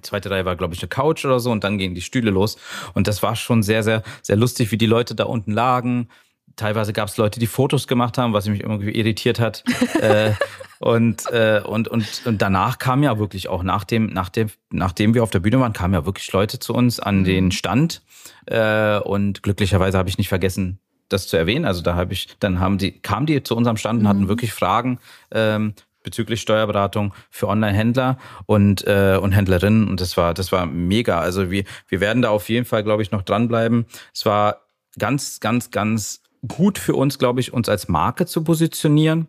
Die 0.00 0.08
zweite 0.08 0.30
Reihe 0.30 0.46
war, 0.46 0.56
glaube 0.56 0.72
ich, 0.72 0.80
eine 0.80 0.88
Couch 0.88 1.26
oder 1.26 1.40
so 1.40 1.50
und 1.50 1.62
dann 1.62 1.76
gingen 1.76 1.94
die 1.94 2.00
Stühle 2.00 2.30
los. 2.30 2.56
Und 2.94 3.06
das 3.06 3.22
war 3.22 3.36
schon 3.36 3.62
sehr, 3.62 3.82
sehr, 3.82 4.02
sehr 4.22 4.36
lustig, 4.36 4.72
wie 4.72 4.78
die 4.78 4.86
Leute 4.86 5.14
da 5.14 5.24
unten 5.24 5.52
lagen. 5.52 6.08
Teilweise 6.56 6.94
gab 6.94 7.08
es 7.08 7.18
Leute, 7.18 7.38
die 7.38 7.46
Fotos 7.46 7.86
gemacht 7.86 8.16
haben, 8.16 8.32
was 8.32 8.48
mich 8.48 8.60
irgendwie 8.60 8.90
irritiert 8.90 9.40
hat. 9.40 9.62
äh, 10.00 10.32
und, 10.78 11.30
äh, 11.30 11.60
und, 11.62 11.88
und, 11.88 12.22
und 12.24 12.40
danach 12.40 12.78
kam 12.78 13.02
ja 13.02 13.18
wirklich 13.18 13.48
auch, 13.48 13.62
nach 13.62 13.84
dem, 13.84 14.06
nach 14.06 14.30
dem, 14.30 14.48
nachdem 14.70 15.12
wir 15.12 15.22
auf 15.22 15.30
der 15.30 15.40
Bühne 15.40 15.60
waren, 15.60 15.74
kamen 15.74 15.92
ja 15.92 16.06
wirklich 16.06 16.32
Leute 16.32 16.58
zu 16.58 16.72
uns 16.72 16.98
an 16.98 17.20
mhm. 17.20 17.24
den 17.24 17.52
Stand. 17.52 18.02
Äh, 18.46 18.98
und 19.00 19.42
glücklicherweise 19.42 19.98
habe 19.98 20.08
ich 20.08 20.16
nicht 20.16 20.30
vergessen, 20.30 20.78
das 21.10 21.28
zu 21.28 21.36
erwähnen. 21.36 21.66
Also 21.66 21.82
da 21.82 21.96
habe 21.96 22.14
ich, 22.14 22.28
dann 22.40 22.60
haben 22.60 22.78
die, 22.78 22.92
kamen 22.92 23.26
die 23.26 23.42
zu 23.42 23.54
unserem 23.54 23.76
Stand 23.76 24.00
und 24.00 24.08
hatten 24.08 24.22
mhm. 24.22 24.28
wirklich 24.28 24.54
Fragen 24.54 24.98
ähm, 25.30 25.74
bezüglich 26.02 26.40
Steuerberatung 26.40 27.14
für 27.30 27.48
Online-Händler 27.48 28.18
und, 28.46 28.86
äh, 28.86 29.18
und 29.20 29.32
Händlerinnen. 29.32 29.88
Und 29.88 30.00
das 30.00 30.16
war, 30.16 30.34
das 30.34 30.52
war 30.52 30.66
mega. 30.66 31.20
Also 31.20 31.50
wir, 31.50 31.64
wir 31.88 32.00
werden 32.00 32.22
da 32.22 32.30
auf 32.30 32.48
jeden 32.48 32.66
Fall, 32.66 32.82
glaube 32.82 33.02
ich, 33.02 33.10
noch 33.10 33.22
dranbleiben. 33.22 33.86
Es 34.14 34.26
war 34.26 34.62
ganz, 34.98 35.40
ganz, 35.40 35.70
ganz 35.70 36.22
gut 36.46 36.78
für 36.78 36.94
uns, 36.94 37.18
glaube 37.18 37.40
ich, 37.40 37.52
uns 37.52 37.68
als 37.68 37.88
Marke 37.88 38.26
zu 38.26 38.42
positionieren 38.44 39.28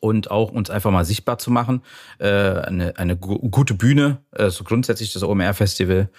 und 0.00 0.30
auch 0.30 0.50
uns 0.50 0.70
einfach 0.70 0.90
mal 0.90 1.04
sichtbar 1.04 1.38
zu 1.38 1.50
machen. 1.50 1.82
Äh, 2.18 2.28
eine, 2.28 2.96
eine 2.96 3.16
gute 3.16 3.74
Bühne, 3.74 4.18
äh, 4.32 4.50
so 4.50 4.64
grundsätzlich 4.64 5.12
das 5.12 5.22
OMR-Festival. 5.22 6.10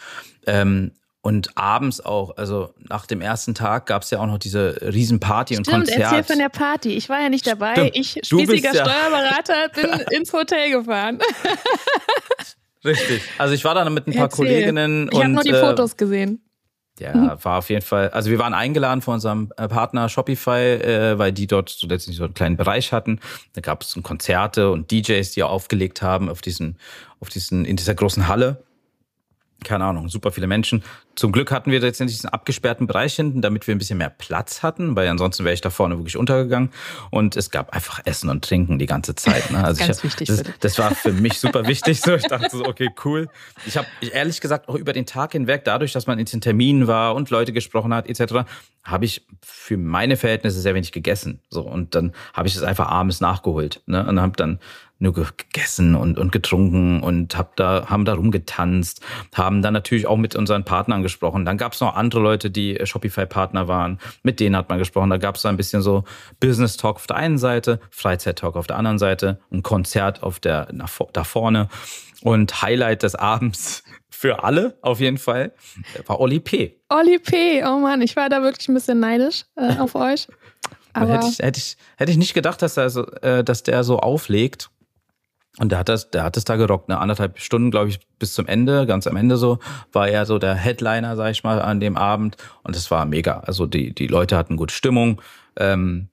Ähm, 0.48 0.92
und 1.24 1.56
abends 1.56 2.02
auch, 2.02 2.36
also 2.38 2.74
nach 2.78 3.06
dem 3.06 3.22
ersten 3.22 3.54
Tag 3.54 3.86
gab 3.86 4.02
es 4.02 4.10
ja 4.10 4.20
auch 4.20 4.26
noch 4.26 4.40
diese 4.40 4.80
Riesenparty 4.82 5.56
und 5.58 5.68
Konzert. 5.68 5.90
Stimmt, 5.90 6.04
erzähl 6.04 6.24
von 6.24 6.40
der 6.40 6.50
Party. 6.50 6.94
Ich 6.94 7.10
war 7.10 7.22
ja 7.22 7.30
nicht 7.30 7.46
dabei. 7.46 7.74
Stimmt. 7.74 7.92
Ich, 7.96 8.20
spießiger 8.24 8.74
ja 8.74 8.86
Steuerberater, 8.86 9.70
bin 9.76 10.18
ins 10.18 10.34
Hotel 10.34 10.72
gefahren. 10.72 11.20
Richtig. 12.84 13.22
Also 13.38 13.54
ich 13.54 13.64
war 13.64 13.76
da 13.76 13.88
mit 13.90 14.08
ein 14.08 14.14
paar 14.14 14.24
erzähl. 14.24 14.46
Kolleginnen. 14.48 15.10
Ich 15.12 15.20
habe 15.20 15.30
nur 15.30 15.44
die 15.44 15.52
äh, 15.52 15.60
Fotos 15.60 15.96
gesehen. 15.96 16.44
Ja, 17.00 17.38
war 17.44 17.60
auf 17.60 17.70
jeden 17.70 17.84
Fall. 17.84 18.10
Also 18.10 18.32
wir 18.32 18.40
waren 18.40 18.54
eingeladen 18.54 19.02
von 19.02 19.16
unserem 19.16 19.52
äh, 19.58 19.68
Partner 19.68 20.10
Shopify, 20.10 20.74
äh, 20.74 21.18
weil 21.20 21.32
die 21.32 21.46
dort 21.46 21.70
so 21.70 21.88
letztlich 21.88 22.18
so 22.18 22.24
einen 22.24 22.34
kleinen 22.34 22.58
Bereich 22.58 22.94
hatten. 22.94 23.20
Da 23.54 23.62
gab 23.62 23.84
es 23.84 23.98
Konzerte 24.02 24.72
und 24.72 24.92
DJs, 24.92 25.30
die 25.32 25.44
aufgelegt 25.44 26.02
haben 26.02 26.30
auf 26.30 26.42
diesen, 26.42 26.78
auf 27.20 27.30
diesen, 27.30 27.66
in 27.66 27.76
dieser 27.76 27.94
großen 27.94 28.28
Halle 28.28 28.64
keine 29.64 29.86
Ahnung, 29.86 30.10
super 30.10 30.32
viele 30.32 30.48
Menschen. 30.48 30.84
Zum 31.16 31.32
Glück 31.32 31.52
hatten 31.52 31.72
wir 31.72 31.80
letztendlich 31.80 32.18
diesen 32.18 32.30
abgesperrten 32.30 32.88
Bereich 32.88 33.16
hinten, 33.16 33.42
damit 33.42 33.68
wir 33.68 33.76
ein 33.76 33.78
bisschen 33.78 33.98
mehr 33.98 34.10
Platz 34.10 34.64
hatten, 34.64 34.96
weil 34.96 35.08
ansonsten 35.08 35.44
wäre 35.44 35.54
ich 35.54 35.62
da 35.62 35.70
vorne 35.70 35.98
wirklich 35.98 36.18
untergegangen. 36.18 36.72
Und 37.12 37.36
es 37.36 37.52
gab 37.52 37.74
einfach 37.74 38.02
Essen 38.06 38.30
und 38.30 38.44
Trinken 38.44 38.80
die 38.80 38.86
ganze 38.86 39.16
Zeit. 39.16 39.50
Ne? 39.52 39.62
Also 39.72 39.86
Ganz 39.86 40.00
ich, 40.00 40.04
wichtig. 40.04 40.28
Das, 40.28 40.44
das, 40.60 40.80
war 40.80 40.96
für 40.96 41.14
mich 41.14 41.40
super 41.40 41.68
wichtig. 41.68 42.02
So, 42.02 42.16
ich 42.16 42.24
dachte 42.24 42.50
so, 42.50 42.66
okay, 42.66 42.90
cool. 43.06 43.30
Ich 43.66 43.78
habe 43.78 43.88
ehrlich 44.12 44.42
gesagt 44.42 44.68
auch 44.68 44.76
über 44.76 44.92
den 44.92 45.06
Tag 45.06 45.34
hinweg, 45.34 45.64
dadurch, 45.66 45.94
dass 45.94 46.08
man 46.08 46.18
in 46.18 46.26
den 46.26 46.42
Terminen 46.42 46.88
war 46.88 47.14
und 47.14 47.30
Leute 47.30 47.54
gesprochen 47.54 47.94
hat 47.94 48.08
etc., 48.08 48.50
habe 48.84 49.06
ich 49.06 49.26
für 49.44 49.78
meine 49.78 50.18
Verhältnisse 50.18 50.60
sehr 50.60 50.74
wenig 50.74 50.92
gegessen. 50.92 51.40
So 51.50 51.62
und 51.62 51.94
dann 51.94 52.14
habe 52.34 52.48
ich 52.48 52.56
es 52.56 52.64
einfach 52.64 52.88
abends 52.88 53.22
nachgeholt. 53.22 53.82
Ne? 53.86 54.06
Und 54.06 54.20
habe 54.20 54.36
dann 54.36 54.60
nur 55.02 55.14
gegessen 55.14 55.96
und, 55.96 56.18
und 56.18 56.32
getrunken 56.32 57.02
und 57.02 57.36
hab 57.38 57.56
da, 57.56 57.88
haben 57.88 58.06
da 58.06 58.14
rumgetanzt, 58.14 59.02
haben 59.34 59.62
dann 59.62 59.74
natürlich 59.74 60.06
auch 60.06 60.18
mit 60.18 60.36
unseren 60.36 60.64
Partnern 60.64 61.02
gesprochen. 61.02 61.44
Dann 61.44 61.58
gab 61.58 61.74
es 61.74 61.82
noch 61.82 61.96
andere 61.96 62.22
Leute, 62.22 62.52
die 62.52 62.80
Shopify-Partner 62.82 63.68
waren, 63.68 64.00
mit 64.24 64.40
denen 64.40 64.56
hat 64.56 64.70
man 64.70 64.78
gesprochen. 64.78 65.10
Da 65.10 65.18
gab 65.18 65.36
es 65.36 65.46
ein 65.46 65.58
bisschen 65.58 65.82
so 65.82 66.04
Business 66.40 66.78
Talk 66.78 66.98
auf 66.98 67.08
der 67.08 67.18
einen 67.18 67.40
Seite, 67.40 67.80
Freizeit 67.90 68.40
Talk 68.40 68.56
auf 68.56 68.68
der 68.68 68.78
anderen 68.78 69.00
Seite, 69.00 69.40
ein 69.52 69.64
Konzert 69.64 70.22
auf 70.24 70.40
der 70.40 70.68
da 71.14 71.24
vorne. 71.24 71.68
Und 72.24 72.62
Highlight 72.62 73.02
des 73.02 73.16
Abends 73.16 73.84
für 74.10 74.44
alle 74.44 74.78
auf 74.82 75.00
jeden 75.00 75.18
Fall 75.18 75.54
war 76.06 76.20
Oli 76.20 76.40
P. 76.40 76.80
Oli 76.90 77.18
P. 77.18 77.64
Oh 77.66 77.80
Mann, 77.80 78.02
ich 78.02 78.16
war 78.16 78.30
da 78.30 78.44
wirklich 78.44 78.68
ein 78.70 78.76
bisschen 78.76 79.00
neidisch 79.00 79.46
äh, 79.56 79.78
auf 79.78 79.96
euch. 79.96 80.28
Aber 80.94 81.14
hätte 81.14 81.28
ich, 81.28 81.40
hätte, 81.40 81.60
ich, 81.60 81.78
hätte 81.98 82.12
ich 82.12 82.18
nicht 82.18 82.34
gedacht, 82.34 82.62
dass, 82.62 82.78
er 82.78 82.90
so, 82.90 83.06
äh, 83.22 83.44
dass 83.44 83.64
der 83.64 83.84
so 83.84 84.00
auflegt. 84.00 84.70
Und 85.60 85.72
der 85.72 85.80
hat 85.80 85.90
das, 85.90 86.10
der 86.12 86.24
hat 86.24 86.38
es 86.38 86.46
da 86.46 86.56
gerockt, 86.56 86.88
ne? 86.88 86.98
Anderthalb 86.98 87.40
Stunden, 87.40 87.72
glaube 87.72 87.90
ich, 87.90 88.00
bis 88.20 88.34
zum 88.34 88.48
Ende, 88.48 88.86
ganz 88.86 89.06
am 89.06 89.18
Ende 89.18 89.36
so, 89.36 89.60
war 89.92 90.08
er 90.08 90.26
so 90.26 90.40
der 90.40 90.56
Headliner, 90.56 91.18
sag 91.18 91.32
ich 91.32 91.44
mal, 91.44 91.62
an 91.62 91.82
dem 91.82 91.98
Abend. 91.98 92.38
Und 92.64 92.76
es 92.76 92.90
war 92.90 93.06
mega. 93.06 93.42
Also 93.42 93.66
die, 93.66 93.94
die 93.94 94.08
Leute 94.08 94.38
hatten 94.38 94.56
gute 94.56 94.74
Stimmung. 94.74 95.22
Ähm, 95.58 96.08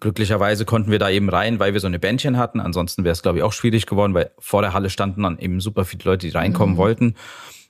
glücklicherweise 0.00 0.64
konnten 0.64 0.90
wir 0.90 0.98
da 0.98 1.08
eben 1.08 1.28
rein, 1.28 1.60
weil 1.60 1.72
wir 1.72 1.80
so 1.80 1.86
eine 1.86 2.00
Bändchen 2.00 2.36
hatten. 2.36 2.58
Ansonsten 2.58 3.04
wäre 3.04 3.12
es, 3.12 3.22
glaube 3.22 3.38
ich, 3.38 3.44
auch 3.44 3.52
schwierig 3.52 3.86
geworden, 3.86 4.12
weil 4.12 4.32
vor 4.40 4.60
der 4.60 4.72
Halle 4.72 4.90
standen 4.90 5.22
dann 5.22 5.38
eben 5.38 5.60
super 5.60 5.84
viele 5.84 6.04
Leute, 6.04 6.26
die 6.26 6.32
reinkommen 6.32 6.74
mhm. 6.74 6.78
wollten. 6.78 7.14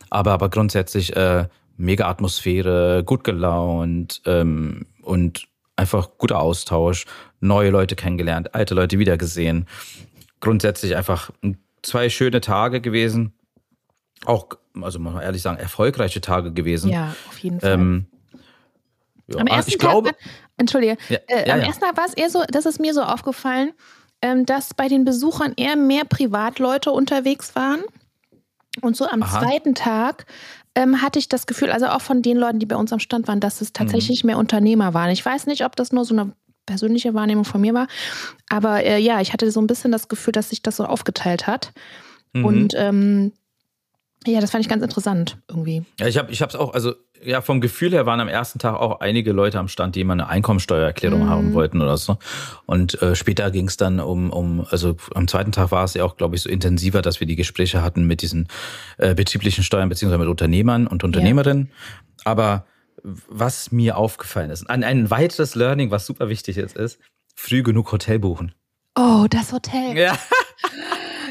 Aber, 0.09 0.33
aber 0.33 0.49
grundsätzlich 0.49 1.15
äh, 1.17 1.49
mega 1.77 2.09
Atmosphäre, 2.09 3.05
gut 3.05 3.25
gelaunt 3.25 4.23
ähm, 4.25 4.87
und 5.03 5.49
einfach 5.77 6.11
guter 6.17 6.41
Austausch, 6.41 7.05
neue 7.41 7.71
Leute 7.71 7.95
kennengelernt, 7.95 8.55
alte 8.55 8.75
Leute 8.75 8.99
wiedergesehen 8.99 9.67
grundsätzlich 10.41 10.97
einfach 10.97 11.31
zwei 11.83 12.11
schöne 12.11 12.41
Tage 12.41 12.81
gewesen. 12.81 13.33
Auch, 14.25 14.49
also 14.81 14.99
muss 14.99 15.15
man 15.15 15.23
ehrlich 15.23 15.43
sagen, 15.43 15.59
erfolgreiche 15.59 16.21
Tage 16.21 16.53
gewesen. 16.53 16.91
Ja, 16.91 17.15
auf 17.29 17.39
jeden 17.39 17.61
Fall. 17.61 17.73
Ähm, 17.73 18.07
ja, 19.29 19.39
am 19.39 19.47
ersten 19.47 19.71
ich 19.71 19.79
Tag, 19.79 19.91
glaube, 19.91 20.11
Entschuldige, 20.57 20.97
ja, 21.09 21.19
äh, 21.29 21.49
ja, 21.49 21.55
am 21.55 21.61
ersten 21.61 21.83
Tag 21.83 21.97
war 21.97 22.05
es 22.07 22.15
eher 22.15 22.31
so, 22.31 22.43
das 22.51 22.67
ist 22.67 22.81
mir 22.81 22.93
so 22.93 23.03
aufgefallen, 23.03 23.73
ähm, 24.23 24.45
dass 24.45 24.75
bei 24.75 24.89
den 24.89 25.05
Besuchern 25.05 25.55
eher 25.57 25.77
mehr 25.77 26.05
Privatleute 26.05 26.91
unterwegs 26.91 27.55
waren. 27.55 27.83
Und 28.83 28.97
so 28.97 29.07
am 29.07 29.23
Aha. 29.23 29.41
zweiten 29.41 29.75
Tag 29.75 30.27
ähm, 30.75 31.03
hatte 31.03 31.19
ich 31.19 31.29
das 31.29 31.47
Gefühl, 31.47 31.71
also 31.71 31.87
auch 31.87 32.01
von 32.01 32.23
den 32.23 32.37
Leuten, 32.37 32.59
die 32.59 32.67
bei 32.67 32.77
uns 32.77 32.93
am 32.93 33.01
Stand 33.01 33.27
waren, 33.27 33.41
dass 33.41 33.61
es 33.61 33.73
tatsächlich 33.73 34.23
mhm. 34.23 34.29
mehr 34.29 34.39
Unternehmer 34.39 34.95
waren. 34.95 35.11
Ich 35.11 35.25
weiß 35.25 35.47
nicht, 35.47 35.65
ob 35.65 35.77
das 35.77 35.93
nur 35.93 36.05
so 36.05 36.15
eine 36.15 36.33
persönliche 36.67 37.15
Wahrnehmung 37.15 37.45
von 37.45 37.61
mir 37.61 37.75
war. 37.75 37.89
Aber 38.49 38.85
äh, 38.85 38.99
ja, 38.99 39.21
ich 39.21 39.33
hatte 39.33 39.51
so 39.51 39.61
ein 39.61 39.67
bisschen 39.67 39.93
das 39.93 40.09
Gefühl, 40.09 40.33
dass 40.33 40.51
sich 40.51 40.63
das 40.63 40.77
so 40.77 40.85
aufgeteilt 40.85 41.47
hat. 41.47 41.73
Mhm. 42.33 42.45
Und 42.45 42.75
ähm, 42.77 43.33
ja, 44.27 44.41
das 44.41 44.51
fand 44.51 44.63
ich 44.63 44.69
ganz 44.69 44.83
interessant 44.83 45.39
irgendwie. 45.49 45.83
Ja, 45.99 46.07
ich 46.07 46.19
habe 46.19 46.31
ich 46.31 46.41
es 46.41 46.55
auch, 46.55 46.75
also 46.75 46.95
ja, 47.23 47.41
vom 47.41 47.61
Gefühl 47.61 47.93
her 47.93 48.07
waren 48.07 48.21
am 48.21 48.29
ersten 48.29 48.59
Tag 48.59 48.75
auch 48.75 49.01
einige 49.01 49.33
Leute 49.33 49.59
am 49.59 49.69
Stand, 49.69 49.95
die 49.95 50.01
immer 50.01 50.13
eine 50.15 50.29
Einkommensteuererklärung 50.29 51.25
mhm. 51.25 51.29
haben 51.29 51.55
wollten 51.55 51.81
oder 51.81 51.97
so. 51.97 52.19
Und 52.67 53.01
äh, 53.03 53.15
später 53.15 53.51
ging 53.51 53.67
es 53.69 53.77
dann 53.77 54.01
um, 54.01 54.31
um, 54.31 54.67
also 54.71 54.97
am 55.15 55.29
zweiten 55.29 55.53
Tag 55.53 55.71
war 55.71 55.85
es 55.85 55.95
ja 55.95 56.05
auch, 56.05 56.17
glaube 56.17 56.37
ich, 56.37 56.43
so 56.43 56.51
intensiver, 56.51 57.03
dass 57.03 57.21
wir 57.21 57.27
die 57.27 57.37
Gespräche 57.37 57.83
hatten 57.83 58.07
mit 58.07 58.23
diesen 58.23 58.49
äh, 58.99 59.15
betrieblichen 59.15 59.65
Steuern 59.65 59.89
beziehungsweise 59.89 60.19
mit 60.19 60.29
Unternehmern 60.29 60.87
und 60.87 61.05
Unternehmerinnen. 61.05 61.71
Ja. 61.71 62.17
Aber 62.25 62.67
was 63.03 63.73
mir 63.73 63.97
aufgefallen 63.97 64.51
ist. 64.51 64.69
Ein, 64.69 64.85
ein 64.85 65.11
weiteres 65.11 65.55
Learning, 65.55 65.91
was 65.91 66.07
super 66.07 66.29
wichtig 66.29 66.57
ist, 66.57 66.77
ist, 66.77 66.99
früh 67.35 67.63
genug 67.63 67.93
Hotel 67.93 68.19
buchen. 68.19 68.55
Oh, 68.97 69.27
das 69.29 69.53
Hotel. 69.53 69.97
Ja. 69.97 70.19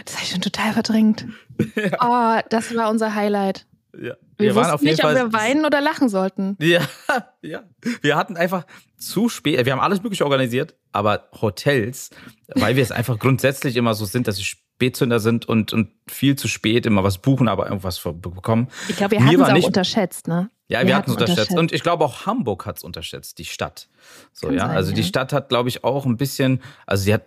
Das 0.06 0.16
habe 0.16 0.24
ich 0.24 0.32
schon 0.32 0.42
total 0.42 0.74
verdrängt. 0.74 1.26
Ja. 1.76 2.40
Oh, 2.40 2.48
das 2.50 2.74
war 2.74 2.90
unser 2.90 3.14
Highlight. 3.16 3.68
Ja. 3.94 4.02
Wir, 4.02 4.16
wir 4.38 4.56
wussten 4.56 4.72
auf 4.72 4.82
jeden 4.82 4.92
nicht, 4.94 5.02
Fall, 5.02 5.18
ob 5.18 5.34
wir 5.34 5.34
weinen 5.34 5.66
oder 5.66 5.82
lachen 5.82 6.08
sollten. 6.08 6.56
Ja, 6.62 6.88
ja. 7.42 7.64
Wir 8.02 8.16
hatten 8.16 8.38
einfach 8.38 8.66
zu 8.98 9.28
spät, 9.28 9.66
wir 9.66 9.74
haben 9.74 9.82
alles 9.82 10.02
mögliche 10.02 10.24
organisiert, 10.24 10.76
aber 10.94 11.28
Hotels, 11.42 12.12
weil 12.56 12.78
wir 12.78 12.84
es 12.84 12.94
einfach 12.94 13.20
grundsätzlich 13.20 13.76
immer 13.76 13.94
so 13.94 14.06
sind, 14.06 14.28
dass 14.28 14.38
sie 14.38 14.46
Spätzünder 14.80 15.20
sind 15.20 15.46
und, 15.46 15.74
und 15.74 15.90
viel 16.08 16.38
zu 16.38 16.48
spät 16.48 16.86
immer 16.86 17.04
was 17.04 17.18
buchen, 17.18 17.50
aber 17.50 17.68
irgendwas 17.68 18.00
bekommen. 18.00 18.70
Ich 18.88 18.96
glaube, 18.96 19.12
wir 19.12 19.26
hatten 19.26 19.42
es 19.42 19.50
auch 19.50 19.52
nicht, 19.52 19.68
unterschätzt, 19.68 20.30
ne? 20.30 20.50
Ja, 20.70 20.80
wir, 20.80 20.88
wir 20.88 20.96
hatten 20.96 21.10
es 21.10 21.18
unterschätzt. 21.18 21.52
unterschätzt. 21.52 21.60
Und 21.60 21.74
ich 21.74 21.84
glaube 21.84 22.06
auch 22.06 22.26
Hamburg 22.26 22.66
hat 22.66 22.78
es 22.78 22.84
unterschätzt, 22.84 23.40
die 23.40 23.46
Stadt. 23.46 23.90
So, 24.32 24.48
Kann 24.48 24.56
ja. 24.56 24.68
Sein, 24.68 24.78
also 24.78 24.92
ja. 24.92 24.96
die 24.96 25.04
Stadt 25.04 25.34
hat, 25.34 25.50
glaube 25.50 25.68
ich, 25.68 25.84
auch 25.84 26.06
ein 26.06 26.16
bisschen, 26.16 26.62
also 26.86 27.04
sie 27.04 27.14
hat, 27.14 27.24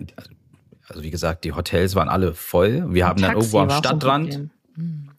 also 0.88 1.02
wie 1.02 1.10
gesagt, 1.10 1.44
die 1.44 1.52
Hotels 1.52 1.94
waren 1.94 2.08
alle 2.08 2.32
voll. 2.32 2.86
Wir 2.88 3.06
haben 3.06 3.20
dann 3.20 3.32
irgendwo 3.32 3.58
am 3.58 3.70
Stadtrand. 3.70 4.48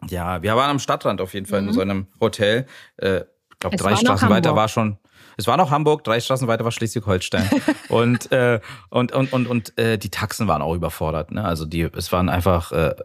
Ja, 0.10 0.42
wir 0.42 0.56
waren 0.56 0.72
am 0.72 0.80
Stadtrand 0.80 1.22
auf 1.22 1.36
jeden 1.36 1.46
Fall 1.46 1.62
mhm. 1.62 1.68
in 1.68 1.74
so 1.76 1.82
einem 1.82 2.08
Hotel. 2.20 2.66
Äh, 2.98 3.18
ich 3.52 3.60
glaube, 3.60 3.76
drei 3.76 3.96
Straßen 3.96 4.28
weiter 4.28 4.56
war 4.56 4.70
schon. 4.70 4.98
Es 5.38 5.48
war 5.48 5.58
noch 5.58 5.72
Hamburg, 5.72 6.04
drei 6.04 6.20
Straßen 6.20 6.48
weiter 6.48 6.64
war 6.64 6.72
Schleswig-Holstein. 6.72 7.50
und, 7.90 8.32
äh, 8.32 8.60
und, 8.90 9.12
und, 9.12 9.34
und, 9.34 9.48
und 9.48 9.78
äh, 9.78 9.98
die 9.98 10.10
Taxen 10.10 10.48
waren 10.48 10.62
auch 10.62 10.76
überfordert. 10.76 11.32
Ne? 11.32 11.44
Also 11.44 11.66
die, 11.66 11.82
es 11.82 12.12
waren 12.12 12.30
einfach 12.30 12.72
äh, 12.72 12.96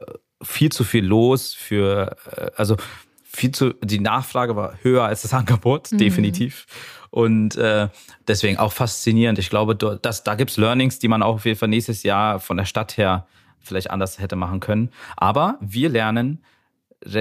viel 0.42 0.70
zu 0.70 0.84
viel 0.84 1.04
los 1.04 1.54
für, 1.54 2.16
äh, 2.36 2.50
also 2.56 2.76
viel 3.24 3.52
zu, 3.52 3.74
die 3.82 4.00
Nachfrage 4.00 4.56
war 4.56 4.74
höher 4.82 5.04
als 5.04 5.22
das 5.22 5.34
Angebot, 5.34 5.92
mhm. 5.92 5.98
definitiv. 5.98 6.66
Und 7.10 7.56
äh, 7.56 7.88
deswegen 8.26 8.58
auch 8.58 8.72
faszinierend. 8.72 9.38
Ich 9.38 9.50
glaube, 9.50 9.74
dass, 9.76 10.24
da 10.24 10.34
gibt's 10.34 10.56
Learnings, 10.56 10.98
die 10.98 11.08
man 11.08 11.22
auch 11.22 11.36
auf 11.36 11.46
jeden 11.46 11.58
Fall 11.58 11.68
nächstes 11.68 12.02
Jahr 12.02 12.40
von 12.40 12.56
der 12.56 12.64
Stadt 12.64 12.96
her 12.96 13.26
vielleicht 13.60 13.90
anders 13.90 14.18
hätte 14.18 14.36
machen 14.36 14.60
können. 14.60 14.90
Aber 15.16 15.58
wir 15.60 15.88
lernen 15.88 16.44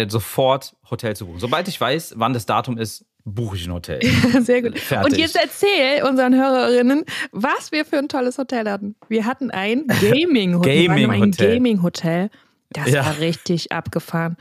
sofort 0.07 0.75
Hotel 0.89 1.15
zu 1.15 1.27
buchen. 1.27 1.39
Sobald 1.39 1.67
ich 1.67 1.79
weiß, 1.79 2.15
wann 2.17 2.33
das 2.33 2.45
Datum 2.45 2.77
ist, 2.77 3.05
buche 3.27 3.57
ich 3.57 3.67
ein 3.67 3.73
Hotel. 3.73 3.99
Sehr 4.41 4.61
gut. 4.61 4.79
Fertig. 4.79 5.11
Und 5.11 5.19
jetzt 5.19 5.35
erzähl 5.35 6.03
unseren 6.03 6.33
Hörerinnen, 6.33 7.03
was 7.31 7.71
wir 7.71 7.85
für 7.85 7.97
ein 7.97 8.07
tolles 8.09 8.37
Hotel 8.37 8.69
hatten. 8.69 8.95
Wir 9.09 9.25
hatten 9.25 9.51
ein 9.51 9.87
Gaming-Hotel. 10.01 10.87
Gaming 10.87 11.11
ein 11.11 11.31
Gaming-Hotel. 11.31 12.29
Das 12.69 12.89
ja. 12.89 13.05
war 13.05 13.19
richtig 13.19 13.71
abgefahren. 13.71 14.37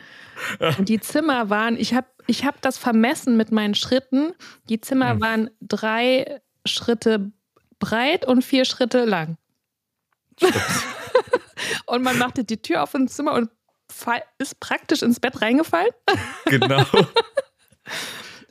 Und 0.79 0.89
die 0.89 1.01
Zimmer 1.01 1.49
waren, 1.51 1.77
ich 1.77 1.95
habe 1.95 2.07
ich 2.27 2.45
hab 2.45 2.61
das 2.61 2.77
vermessen 2.77 3.37
mit 3.37 3.53
meinen 3.53 3.75
Schritten. 3.75 4.33
Die 4.69 4.81
Zimmer 4.81 5.11
hm. 5.11 5.21
waren 5.21 5.51
drei 5.61 6.41
Schritte 6.65 7.31
breit 7.79 8.27
und 8.27 8.43
vier 8.43 8.65
Schritte 8.65 9.05
lang. 9.05 9.37
und 11.87 12.03
man 12.03 12.19
machte 12.19 12.45
die 12.45 12.57
Tür 12.57 12.83
auf 12.83 12.95
ins 12.95 13.15
Zimmer 13.15 13.33
und 13.35 13.51
ist 14.39 14.61
praktisch 14.61 15.03
ins 15.03 15.21
Bett 15.21 15.41
reingefallen. 15.41 15.93
Genau. 16.47 16.85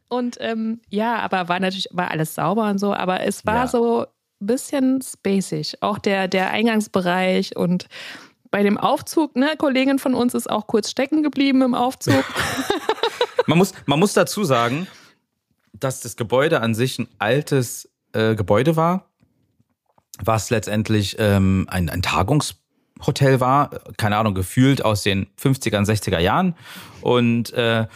Und 0.10 0.38
ähm, 0.40 0.82
ja, 0.90 1.20
aber 1.20 1.50
war 1.50 1.60
natürlich, 1.60 1.88
war 1.92 2.12
alles 2.12 2.36
sauber 2.36 2.70
und 2.70 2.80
so, 2.80 2.94
aber 2.94 3.22
es 3.22 3.46
war 3.46 3.64
ja. 3.64 3.68
so, 3.68 4.06
bisschen 4.40 5.02
spacig. 5.02 5.78
Auch 5.82 5.98
der, 5.98 6.28
der 6.28 6.52
Eingangsbereich 6.52 7.56
und 7.56 7.88
bei 8.52 8.64
dem 8.64 8.78
Aufzug, 8.78 9.36
ne, 9.36 9.56
Kollegin 9.58 10.00
von 10.00 10.14
uns 10.14 10.34
ist 10.34 10.50
auch 10.50 10.68
kurz 10.68 10.90
stecken 10.92 11.24
geblieben 11.24 11.62
im 11.62 11.76
Aufzug. 11.76 12.24
man, 13.48 13.58
muss, 13.58 13.74
man 13.86 14.00
muss 14.00 14.14
dazu 14.14 14.44
sagen, 14.44 14.88
dass 15.74 16.02
das 16.02 16.16
Gebäude 16.16 16.62
an 16.62 16.74
sich 16.74 17.00
ein 17.00 17.08
altes 17.20 17.90
äh, 18.14 18.36
Gebäude 18.36 18.76
war, 18.76 19.10
was 20.24 20.50
letztendlich 20.50 21.18
ähm, 21.20 21.68
ein, 21.70 21.90
ein 21.90 22.02
Tagungshotel 22.02 23.42
war, 23.42 23.72
keine 23.98 24.16
Ahnung, 24.18 24.36
gefühlt 24.36 24.86
aus 24.86 25.04
den 25.04 25.28
50er 25.38 25.86
60er 25.86 26.20
Jahren. 26.20 26.56
Und, 27.02 27.52
äh, 27.54 27.88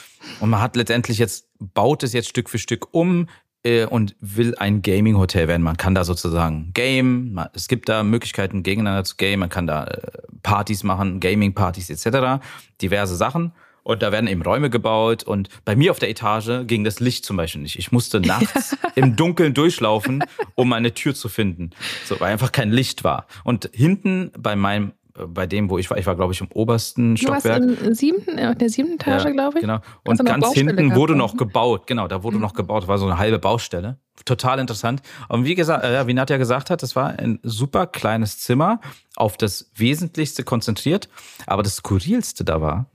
und 0.41 0.49
man 0.49 0.61
hat 0.61 0.75
letztendlich 0.75 1.19
jetzt, 1.19 1.48
baut 1.59 2.03
es 2.03 2.13
jetzt 2.13 2.29
Stück 2.29 2.49
für 2.49 2.57
Stück 2.59 2.93
um 2.93 3.27
äh, 3.63 3.85
und 3.85 4.15
will 4.19 4.55
ein 4.55 4.81
Gaming-Hotel 4.81 5.47
werden. 5.47 5.63
Man 5.63 5.77
kann 5.77 5.95
da 5.95 6.03
sozusagen 6.03 6.71
game, 6.73 7.39
es 7.53 7.67
gibt 7.67 7.89
da 7.89 8.03
Möglichkeiten 8.03 8.63
gegeneinander 8.63 9.03
zu 9.03 9.15
game, 9.17 9.41
man 9.41 9.49
kann 9.49 9.67
da 9.67 9.85
äh, 9.85 10.01
Partys 10.43 10.83
machen, 10.83 11.19
Gaming-Partys 11.19 11.89
etc., 11.89 12.43
diverse 12.81 13.15
Sachen. 13.15 13.53
Und 13.83 14.03
da 14.03 14.11
werden 14.11 14.27
eben 14.27 14.41
Räume 14.41 14.69
gebaut. 14.69 15.23
Und 15.23 15.49
bei 15.65 15.75
mir 15.75 15.91
auf 15.91 15.99
der 15.99 16.09
Etage 16.09 16.67
ging 16.67 16.83
das 16.83 16.99
Licht 16.99 17.25
zum 17.25 17.37
Beispiel 17.37 17.61
nicht. 17.61 17.79
Ich 17.79 17.91
musste 17.91 18.19
nachts 18.21 18.77
im 18.95 19.15
Dunkeln 19.15 19.53
durchlaufen, 19.53 20.23
um 20.55 20.73
eine 20.73 20.93
Tür 20.93 21.15
zu 21.15 21.27
finden. 21.27 21.71
So, 22.05 22.19
weil 22.19 22.31
einfach 22.31 22.51
kein 22.51 22.71
Licht 22.71 23.03
war. 23.03 23.25
Und 23.43 23.69
hinten 23.73 24.31
bei 24.37 24.55
meinem 24.55 24.91
bei 25.27 25.47
dem, 25.47 25.69
wo 25.69 25.77
ich 25.77 25.89
war, 25.89 25.97
ich 25.97 26.05
war, 26.05 26.15
glaube 26.15 26.33
ich, 26.33 26.41
im 26.41 26.47
obersten 26.51 27.15
du 27.15 27.21
Stockwerk. 27.21 27.61
Warst 27.61 27.81
im 27.81 27.93
siebten, 27.93 28.37
äh, 28.37 28.55
der 28.55 28.69
siebten 28.69 28.93
Etage, 28.93 29.25
ja, 29.25 29.29
glaube 29.31 29.57
ich. 29.57 29.61
Genau. 29.61 29.79
Und 30.05 30.23
ganz 30.25 30.53
hinten 30.53 30.95
wurde 30.95 31.15
noch 31.15 31.37
gebaut. 31.37 31.87
Genau, 31.87 32.07
da 32.07 32.23
wurde 32.23 32.37
mhm. 32.37 32.43
noch 32.43 32.53
gebaut. 32.53 32.87
War 32.87 32.97
so 32.97 33.05
eine 33.05 33.17
halbe 33.17 33.39
Baustelle. 33.39 33.97
Total 34.25 34.59
interessant. 34.59 35.01
Und 35.27 35.45
wie 35.45 35.55
gesagt, 35.55 35.83
äh, 35.83 36.07
wie 36.07 36.13
Nadja 36.13 36.37
gesagt 36.37 36.69
hat, 36.69 36.83
das 36.83 36.95
war 36.95 37.17
ein 37.19 37.39
super 37.43 37.87
kleines 37.87 38.39
Zimmer, 38.39 38.81
auf 39.15 39.37
das 39.37 39.71
Wesentlichste 39.75 40.43
konzentriert. 40.43 41.09
Aber 41.45 41.63
das 41.63 41.77
Skurrilste 41.77 42.43
da 42.43 42.61
war, 42.61 42.87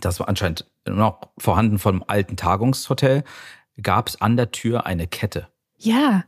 das 0.00 0.20
war 0.20 0.28
anscheinend 0.28 0.66
noch 0.86 1.20
vorhanden 1.38 1.78
vom 1.78 2.04
alten 2.06 2.36
Tagungshotel, 2.36 3.24
gab 3.80 4.08
es 4.08 4.20
an 4.20 4.36
der 4.36 4.50
Tür 4.50 4.86
eine 4.86 5.06
Kette. 5.06 5.48
Ja, 5.78 6.24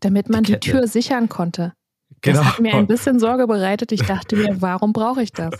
damit 0.00 0.28
man 0.28 0.44
die, 0.44 0.52
die 0.52 0.60
Tür 0.60 0.86
sichern 0.86 1.28
konnte. 1.28 1.72
Genau. 2.22 2.38
Das 2.38 2.46
hat 2.52 2.60
mir 2.60 2.74
ein 2.74 2.86
bisschen 2.86 3.18
Sorge 3.20 3.46
bereitet. 3.46 3.92
Ich 3.92 4.02
dachte 4.02 4.36
mir, 4.36 4.60
warum 4.60 4.92
brauche 4.92 5.22
ich 5.22 5.32
das? 5.32 5.54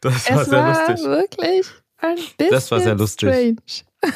Das 0.00 0.30
war 0.30 0.42
es 0.42 0.48
sehr 0.48 0.58
war 0.58 0.90
lustig. 0.90 1.06
wirklich 1.06 1.66
ein 1.98 2.14
bisschen 2.16 2.50
Das 2.50 2.70
war 2.70 2.80
sehr 2.80 2.94
lustig. 2.94 3.28
Strange. 3.28 3.56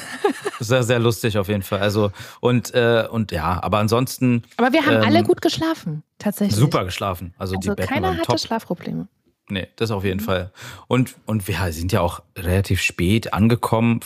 Sehr, 0.61 0.83
sehr 0.83 0.99
lustig 0.99 1.37
auf 1.39 1.49
jeden 1.49 1.63
Fall. 1.63 1.81
Also 1.81 2.13
und 2.41 2.73
äh, 2.75 3.09
und 3.11 3.33
ja, 3.33 3.61
aber 3.61 3.79
ansonsten. 3.79 4.45
Aber 4.59 4.73
wir 4.73 4.85
haben 4.85 4.97
ähm, 4.97 5.03
alle 5.03 5.25
gut 5.25 5.41
geschlafen, 5.41 6.05
tatsächlich. 6.19 6.55
Super 6.55 6.85
geschlafen. 6.85 7.35
Also, 7.39 7.57
also 7.57 7.71
die 7.71 7.75
Betten 7.75 7.89
keiner 7.89 8.09
waren 8.09 8.19
hatte 8.19 8.27
top. 8.27 8.39
Schlafprobleme. 8.39 9.09
Nee, 9.49 9.69
das 9.77 9.91
auf 9.91 10.05
jeden 10.05 10.21
mhm. 10.21 10.25
Fall. 10.25 10.53
Und, 10.87 11.17
und 11.27 11.49
wir 11.49 11.73
sind 11.73 11.93
ja 11.93 12.03
auch 12.03 12.23
relativ 12.37 12.83
spät 12.83 13.33
angekommen 13.33 14.01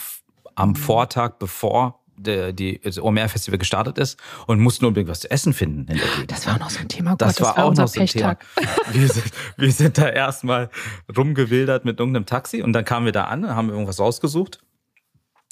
am 0.55 0.71
mhm. 0.71 0.77
Vortag, 0.77 1.33
bevor 1.39 2.01
der, 2.17 2.53
die, 2.53 2.81
das 2.81 3.01
Omer 3.01 3.29
Festival 3.29 3.59
gestartet 3.59 3.99
ist 3.99 4.19
und 4.47 4.61
mussten 4.61 4.85
unbedingt 4.85 5.11
was 5.11 5.21
zu 5.21 5.31
essen 5.31 5.53
finden 5.53 5.81
in 5.81 5.99
der 5.99 6.07
Gegend. 6.07 6.31
Das 6.31 6.47
war 6.47 6.59
noch 6.59 6.71
so 6.71 6.81
ein 6.81 6.89
Thema. 6.89 7.17
Das, 7.17 7.37
Gott, 7.37 7.47
war, 7.47 7.49
das 7.49 7.57
war 7.57 7.65
auch 7.65 7.75
noch 7.75 7.89
so 7.89 8.01
ein 8.01 8.07
Thema. 8.07 8.37
Wir 8.93 9.09
sind, 9.09 9.25
wir 9.57 9.73
sind 9.73 9.99
da 9.99 10.09
erstmal 10.09 10.71
rumgewildert 11.17 11.85
mit 11.85 11.99
irgendeinem 11.99 12.27
Taxi 12.27 12.63
und 12.63 12.73
dann 12.73 12.85
kamen 12.85 13.07
wir 13.07 13.13
da 13.13 13.25
an, 13.25 13.49
haben 13.55 13.71
irgendwas 13.71 13.99
rausgesucht 13.99 14.61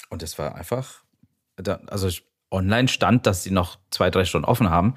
und 0.09 0.23
es 0.23 0.37
war 0.37 0.55
einfach, 0.55 1.03
also 1.87 2.09
online 2.51 2.87
stand, 2.87 3.25
dass 3.25 3.43
sie 3.43 3.51
noch 3.51 3.79
zwei, 3.89 4.09
drei 4.09 4.25
Stunden 4.25 4.45
offen 4.45 4.69
haben. 4.69 4.95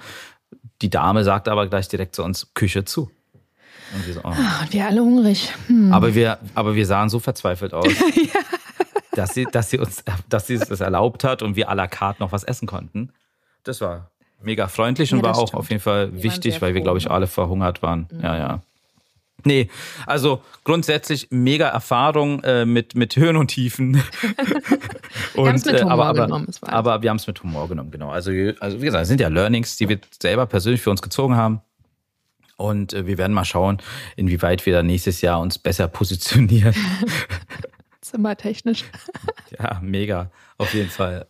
Die 0.83 0.91
Dame 0.91 1.25
sagte 1.25 1.51
aber 1.51 1.67
gleich 1.69 1.89
direkt 1.89 2.15
zu 2.15 2.23
uns, 2.23 2.53
Küche 2.55 2.85
zu. 2.85 3.11
Und 3.95 4.07
wir, 4.07 4.15
so, 4.15 4.21
oh. 4.21 4.33
Ach, 4.33 4.67
wir 4.71 4.87
alle 4.87 5.01
hungrig. 5.01 5.53
Hm. 5.69 5.93
Aber, 5.93 6.15
wir, 6.15 6.39
aber 6.55 6.75
wir 6.75 6.87
sahen 6.87 7.09
so 7.09 7.19
verzweifelt 7.19 7.73
aus, 7.73 7.87
ja. 8.15 8.41
Dass, 9.17 9.35
sie, 9.35 9.47
dass, 9.51 9.71
sie 9.71 9.79
uns, 9.79 10.05
dass 10.29 10.47
sie 10.47 10.59
das 10.59 10.81
erlaubt 10.81 11.25
hat 11.25 11.43
und 11.43 11.57
wir 11.57 11.71
à 11.71 11.75
la 11.75 11.87
carte 11.87 12.23
noch 12.23 12.33
was 12.33 12.45
essen 12.45 12.67
konnten. 12.67 13.13
Das 13.65 13.81
war 13.81 14.11
mega 14.43 14.69
freundlich 14.69 15.13
und 15.13 15.19
ja, 15.19 15.25
war 15.25 15.37
auch 15.37 15.49
stimmt. 15.49 15.61
auf 15.61 15.71
jeden 15.71 15.83
Fall 15.83 16.13
wir 16.13 16.23
wichtig, 16.23 16.61
weil 16.63 16.75
wir, 16.75 16.81
glaube 16.81 16.99
ich, 16.99 17.11
alle 17.11 17.27
verhungert 17.27 17.83
waren. 17.83 18.09
Mhm. 18.11 18.21
Ja, 18.21 18.37
ja. 18.37 18.63
Nee, 19.45 19.69
also 20.07 20.43
grundsätzlich 20.65 21.29
mega 21.31 21.69
Erfahrung 21.69 22.43
äh, 22.43 22.65
mit, 22.65 22.97
mit 22.97 23.15
Höhen 23.17 23.37
und 23.37 23.49
Tiefen. 23.49 23.95
und, 25.35 25.45
wir 25.45 25.47
haben 25.47 25.55
es 25.55 25.65
mit 25.65 25.81
Humor 25.83 25.93
aber, 25.93 26.07
aber, 26.07 26.27
genommen. 26.27 26.49
Aber 26.63 27.03
wir 27.03 27.11
haben 27.11 27.19
es 27.19 27.27
mit 27.27 27.41
Humor 27.43 27.69
genommen, 27.69 27.91
genau. 27.91 28.11
Also, 28.11 28.33
also 28.59 28.81
wie 28.81 28.87
gesagt, 28.87 29.03
es 29.03 29.09
sind 29.09 29.21
ja 29.21 29.29
Learnings, 29.29 29.77
die 29.77 29.89
wir 29.89 30.01
selber 30.21 30.47
persönlich 30.47 30.81
für 30.81 30.91
uns 30.91 31.01
gezogen 31.01 31.37
haben. 31.37 31.61
Und 32.57 32.95
äh, 32.95 33.07
wir 33.07 33.19
werden 33.19 33.35
mal 33.35 33.45
schauen, 33.45 33.79
inwieweit 34.17 34.65
wir 34.67 34.73
dann 34.73 34.87
nächstes 34.87 35.21
Jahr 35.21 35.39
uns 35.41 35.59
besser 35.59 35.87
positionieren. 35.87 36.75
Zimmertechnisch. 38.07 38.85
ja, 39.59 39.81
mega, 39.83 40.31
auf 40.59 40.73
jeden 40.75 40.91
Fall. 40.91 41.27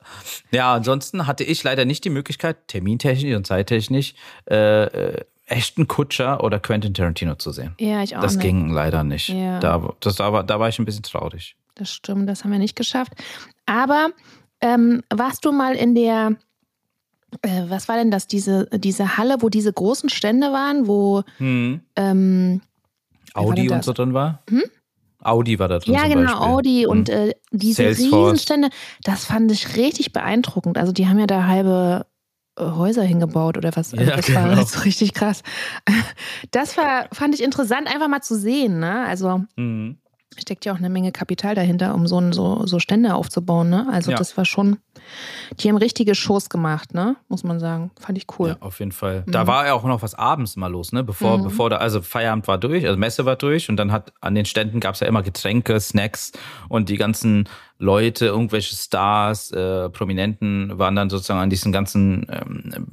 Ja, 0.51 0.75
ansonsten 0.75 1.27
hatte 1.27 1.43
ich 1.43 1.63
leider 1.65 1.85
nicht 1.85 2.05
die 2.05 2.11
Möglichkeit, 2.11 2.69
termintechnisch 2.69 3.35
und 3.35 3.47
zeittechnisch, 3.47 4.15
äh, 4.51 4.85
äh, 4.85 5.25
echten 5.47 5.89
Kutscher 5.89 6.45
oder 6.45 6.61
Quentin 6.61 6.93
Tarantino 6.93 7.37
zu 7.37 7.51
sehen. 7.51 7.75
Ja, 7.81 8.03
ich 8.03 8.17
auch. 8.17 8.21
Das 8.21 8.37
nicht. 8.37 8.43
ging 8.43 8.71
leider 8.71 9.05
nicht. 9.05 9.29
Ja. 9.31 9.59
Da, 9.61 9.95
das, 10.01 10.17
da, 10.17 10.33
war, 10.33 10.45
da 10.45 10.61
war 10.61 10.69
ich 10.69 10.79
ein 10.79 10.85
bisschen 10.85 11.03
traurig. 11.03 11.57
Das 11.77 11.91
stimmt, 11.91 12.29
das 12.29 12.45
haben 12.45 12.53
wir 12.53 12.59
nicht 12.59 12.77
geschafft. 12.77 13.13
Aber 13.65 14.11
ähm, 14.61 15.03
warst 15.11 15.45
du 15.45 15.53
mal 15.53 15.75
in 15.75 15.95
der 15.95 16.37
äh, 17.43 17.63
was 17.69 17.89
war 17.89 17.97
denn 17.97 18.11
das, 18.11 18.27
diese, 18.27 18.69
diese 18.73 19.17
Halle, 19.17 19.37
wo 19.41 19.49
diese 19.49 19.73
großen 19.73 20.09
Stände 20.09 20.53
waren, 20.53 20.87
wo 20.87 21.23
hm. 21.39 21.81
ähm, 21.97 22.61
Audi 23.35 23.71
und 23.71 23.85
so 23.85 23.93
drin 23.93 24.15
war? 24.15 24.43
Hm? 24.49 24.63
Audi 25.27 25.59
war 25.59 25.69
da 25.69 25.79
drin. 25.79 25.95
Ja, 25.95 26.09
genau, 26.09 26.33
Beispiel. 26.33 26.47
Audi 26.47 26.83
hm. 26.83 26.91
und 26.91 27.09
äh, 27.09 27.35
diese 27.51 27.83
Salesforce. 27.83 28.33
Riesenstände, 28.33 28.69
das 29.03 29.25
fand 29.25 29.51
ich 29.53 29.77
richtig 29.77 30.13
beeindruckend. 30.13 30.79
Also 30.79 30.93
die 30.93 31.07
haben 31.09 31.19
ja 31.19 31.27
da 31.27 31.47
halbe 31.47 32.07
äh, 32.59 32.65
Häuser 32.65 33.03
hingebaut 33.03 33.57
oder 33.57 33.71
was. 33.75 33.93
Also 33.93 34.05
ja, 34.05 34.17
das 34.17 34.27
genau. 34.27 34.45
war 34.49 34.57
das 34.57 34.85
richtig 34.85 35.15
krass. 35.15 35.43
Das 36.51 36.77
war, 36.77 37.09
fand 37.13 37.35
ich 37.35 37.43
interessant, 37.43 37.89
einfach 37.93 38.09
mal 38.09 38.23
zu 38.23 38.37
sehen. 38.37 38.81
Ne? 38.81 39.05
Also 39.07 39.43
mhm. 39.57 39.99
Steckt 40.39 40.65
ja 40.65 40.73
auch 40.73 40.79
eine 40.79 40.91
Menge 40.91 41.13
Kapital 41.13 41.55
dahinter, 41.55 41.95
um 41.95 42.07
so, 42.07 42.33
so, 42.33 42.67
so 42.67 42.79
Stände 42.79 43.15
aufzubauen. 43.15 43.71
Ne? 43.71 43.87
Also 43.91 44.11
ja. 44.11 44.17
das 44.17 44.37
war 44.37 44.45
schon, 44.45 44.79
die 45.61 45.69
haben 45.69 45.77
richtige 45.77 46.15
Shows 46.15 46.49
gemacht, 46.49 46.95
ne? 46.95 47.17
Muss 47.29 47.45
man 47.45 47.61
sagen. 47.61 47.91
Fand 47.99 48.19
ich 48.19 48.27
cool. 48.39 48.51
Ja, 48.51 48.57
auf 48.61 48.79
jeden 48.81 48.93
Fall. 48.93 49.25
Mhm. 49.27 49.33
Da 49.33 49.47
war 49.47 49.67
ja 49.67 49.75
auch 49.75 49.85
noch 49.85 50.03
was 50.03 50.15
abends 50.15 50.57
mal 50.57 50.71
los, 50.71 50.93
ne? 50.93 51.05
Bevor, 51.05 51.39
mhm. 51.39 51.45
bevor 51.45 51.71
da, 51.71 51.77
also 51.77 52.03
Feierabend 52.03 52.49
war 52.49 52.59
durch, 52.59 52.87
also 52.87 52.99
Messe 52.99 53.25
war 53.25 53.37
durch 53.37 53.69
und 53.69 53.77
dann 53.77 53.93
hat 53.93 54.13
an 54.21 54.35
den 54.35 54.45
Ständen 54.45 54.81
gab 54.81 54.95
es 54.95 55.01
ja 55.01 55.07
immer 55.07 55.23
Getränke, 55.23 55.79
Snacks 55.81 56.33
und 56.69 56.89
die 56.89 56.97
ganzen 56.97 57.49
Leute, 57.79 58.27
irgendwelche 58.27 58.75
Stars, 58.75 59.51
äh, 59.53 59.91
Prominenten 59.91 60.79
waren 60.79 60.97
dann 60.97 61.11
sozusagen 61.11 61.41
an 61.41 61.51
diesen 61.51 61.73
ganzen 61.73 62.27
ähm, 62.31 62.87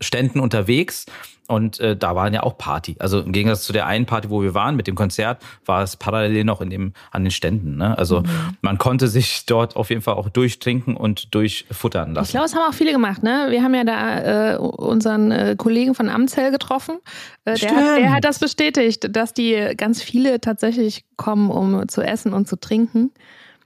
Ständen 0.00 0.40
unterwegs 0.40 1.06
und 1.46 1.78
äh, 1.80 1.94
da 1.94 2.14
waren 2.16 2.32
ja 2.32 2.42
auch 2.42 2.56
Party. 2.56 2.96
Also 2.98 3.20
im 3.20 3.32
Gegensatz 3.32 3.64
zu 3.64 3.74
der 3.74 3.86
einen 3.86 4.06
Party, 4.06 4.30
wo 4.30 4.42
wir 4.42 4.54
waren 4.54 4.76
mit 4.76 4.86
dem 4.86 4.94
Konzert, 4.94 5.42
war 5.66 5.82
es 5.82 5.96
parallel 5.96 6.44
noch 6.44 6.62
in 6.62 6.70
dem, 6.70 6.92
an 7.10 7.22
den 7.22 7.30
Ständen. 7.30 7.76
Ne? 7.76 7.96
Also 7.98 8.20
mhm. 8.20 8.56
man 8.62 8.78
konnte 8.78 9.08
sich 9.08 9.44
dort 9.44 9.76
auf 9.76 9.90
jeden 9.90 10.00
Fall 10.00 10.14
auch 10.14 10.30
durchtrinken 10.30 10.96
und 10.96 11.34
durchfuttern 11.34 12.14
lassen. 12.14 12.28
Ich 12.28 12.30
glaube, 12.30 12.46
es 12.46 12.54
haben 12.54 12.62
auch 12.66 12.74
viele 12.74 12.92
gemacht. 12.92 13.22
Ne? 13.22 13.48
Wir 13.50 13.62
haben 13.62 13.74
ja 13.74 13.84
da 13.84 14.54
äh, 14.54 14.56
unseren 14.56 15.32
äh, 15.32 15.54
Kollegen 15.58 15.94
von 15.94 16.08
Amzell 16.08 16.50
getroffen. 16.50 16.98
Äh, 17.44 17.58
der, 17.58 17.76
hat, 17.76 17.98
der 17.98 18.12
hat 18.12 18.24
das 18.24 18.38
bestätigt, 18.38 19.14
dass 19.14 19.34
die 19.34 19.74
ganz 19.76 20.02
viele 20.02 20.40
tatsächlich 20.40 21.04
kommen, 21.16 21.50
um 21.50 21.88
zu 21.88 22.00
essen 22.00 22.32
und 22.32 22.48
zu 22.48 22.56
trinken. 22.56 23.10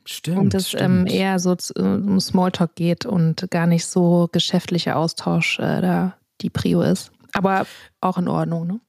Stimmt. 0.04 0.38
Und 0.38 0.54
es 0.54 0.74
ähm, 0.74 1.06
eher 1.06 1.38
so 1.38 1.54
äh, 1.76 1.82
um 1.82 2.18
Smalltalk 2.18 2.74
geht 2.74 3.06
und 3.06 3.48
gar 3.50 3.66
nicht 3.66 3.86
so 3.86 4.28
geschäftlicher 4.32 4.96
Austausch 4.96 5.60
äh, 5.60 5.80
da 5.80 6.14
die 6.40 6.50
Prio 6.50 6.82
ist. 6.82 7.12
Aber 7.32 7.66
auch 8.00 8.18
in 8.18 8.28
Ordnung, 8.28 8.66
ne? 8.66 8.80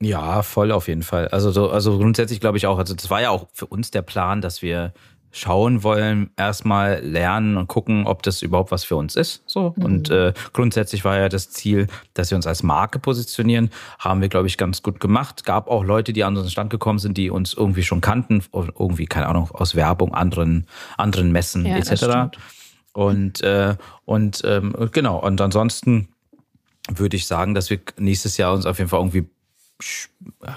Ja, 0.00 0.42
voll 0.42 0.72
auf 0.72 0.88
jeden 0.88 1.02
Fall. 1.02 1.28
Also, 1.28 1.50
so, 1.50 1.70
also 1.70 1.96
grundsätzlich 1.98 2.40
glaube 2.40 2.58
ich 2.58 2.66
auch, 2.66 2.78
also 2.78 2.94
das 2.94 3.08
war 3.08 3.22
ja 3.22 3.30
auch 3.30 3.46
für 3.52 3.66
uns 3.66 3.90
der 3.90 4.02
Plan, 4.02 4.42
dass 4.42 4.60
wir 4.60 4.92
schauen 5.36 5.82
wollen, 5.82 6.30
erstmal 6.36 7.00
lernen 7.04 7.56
und 7.56 7.68
gucken, 7.68 8.06
ob 8.06 8.22
das 8.22 8.40
überhaupt 8.42 8.70
was 8.70 8.84
für 8.84 8.96
uns 8.96 9.16
ist. 9.16 9.42
So. 9.46 9.74
Mhm. 9.76 9.84
Und 9.84 10.10
äh, 10.10 10.32
grundsätzlich 10.52 11.04
war 11.04 11.18
ja 11.18 11.28
das 11.28 11.50
Ziel, 11.50 11.88
dass 12.14 12.30
wir 12.30 12.36
uns 12.36 12.46
als 12.46 12.62
Marke 12.62 12.98
positionieren. 12.98 13.70
Haben 13.98 14.22
wir, 14.22 14.28
glaube 14.28 14.46
ich, 14.46 14.56
ganz 14.56 14.82
gut 14.82 14.98
gemacht. 14.98 15.44
Gab 15.44 15.68
auch 15.68 15.84
Leute, 15.84 16.12
die 16.12 16.24
an 16.24 16.34
unseren 16.34 16.50
Stand 16.50 16.70
gekommen 16.70 16.98
sind, 16.98 17.18
die 17.18 17.30
uns 17.30 17.52
irgendwie 17.52 17.82
schon 17.82 18.00
kannten, 18.00 18.42
irgendwie, 18.52 19.06
keine 19.06 19.28
Ahnung, 19.28 19.50
aus 19.52 19.74
Werbung, 19.74 20.14
anderen, 20.14 20.66
anderen 20.96 21.32
Messen 21.32 21.66
ja, 21.66 21.76
etc. 21.76 22.36
Und, 22.94 23.42
äh, 23.42 23.76
und 24.06 24.40
ähm, 24.44 24.74
genau, 24.92 25.18
und 25.18 25.38
ansonsten 25.40 26.08
würde 26.88 27.16
ich 27.16 27.26
sagen, 27.26 27.54
dass 27.54 27.70
wir 27.70 27.80
nächstes 27.98 28.36
Jahr 28.36 28.52
uns 28.52 28.66
auf 28.66 28.78
jeden 28.78 28.88
Fall 28.88 29.00
irgendwie 29.00 29.26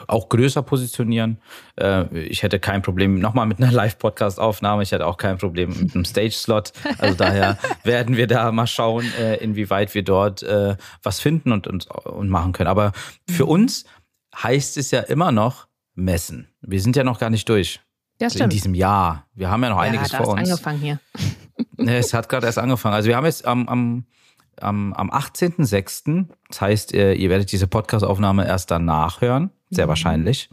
auch 0.08 0.30
größer 0.30 0.62
positionieren. 0.62 1.40
Äh, 1.76 2.20
ich 2.20 2.44
hätte 2.44 2.60
kein 2.60 2.82
Problem 2.82 3.20
nochmal 3.20 3.46
mit 3.48 3.62
einer 3.62 3.72
Live-Podcast-Aufnahme. 3.74 4.84
Ich 4.84 4.92
hätte 4.92 5.06
auch 5.06 5.18
kein 5.18 5.38
Problem 5.38 5.70
mit 5.78 5.94
einem 5.94 6.06
Stage-Slot. 6.06 6.72
Also 7.00 7.16
daher 7.16 7.58
werden 7.84 8.16
wir 8.16 8.28
da 8.28 8.52
mal 8.52 8.68
schauen, 8.68 9.12
äh, 9.20 9.36
inwieweit 9.36 9.94
wir 9.94 10.04
dort 10.04 10.44
äh, 10.44 10.78
was 11.04 11.20
finden 11.20 11.52
und, 11.52 11.68
und, 11.68 11.88
und 11.88 12.30
machen 12.30 12.54
können. 12.54 12.70
Aber 12.70 12.94
für 13.30 13.44
mhm. 13.44 13.52
uns 13.52 13.86
heißt 14.36 14.78
es 14.78 14.92
ja 14.92 15.02
immer 15.02 15.32
noch 15.32 15.68
messen. 15.96 16.48
Wir 16.62 16.82
sind 16.82 16.96
ja 16.96 17.04
noch 17.04 17.20
gar 17.20 17.30
nicht 17.30 17.50
durch. 17.50 17.82
Ja, 18.22 18.30
stimmt. 18.30 18.46
In 18.46 18.50
diesem 18.52 18.74
Jahr. 18.74 19.28
Wir 19.34 19.50
haben 19.50 19.64
ja 19.64 19.70
noch 19.70 19.78
ja, 19.78 19.84
einiges 19.84 20.14
vor 20.14 20.30
uns. 20.30 20.50
angefangen 20.50 20.80
hier. 20.80 21.00
es 21.78 22.14
hat 22.14 22.30
gerade 22.30 22.46
erst 22.46 22.58
angefangen. 22.58 22.96
Also 22.96 23.08
wir 23.10 23.18
haben 23.18 23.26
jetzt 23.26 23.46
am, 23.46 23.68
am 23.68 24.06
am, 24.62 24.94
am 24.94 25.10
18.06. 25.10 26.26
Das 26.48 26.62
heißt, 26.62 26.94
ihr, 26.94 27.16
ihr 27.16 27.30
werdet 27.30 27.52
diese 27.52 27.68
Podcast-Aufnahme 27.68 28.48
erst 28.48 28.72
dann 28.72 28.86
nachhören, 28.86 29.52
sehr 29.70 29.86
mhm. 29.86 29.90
wahrscheinlich. 29.90 30.50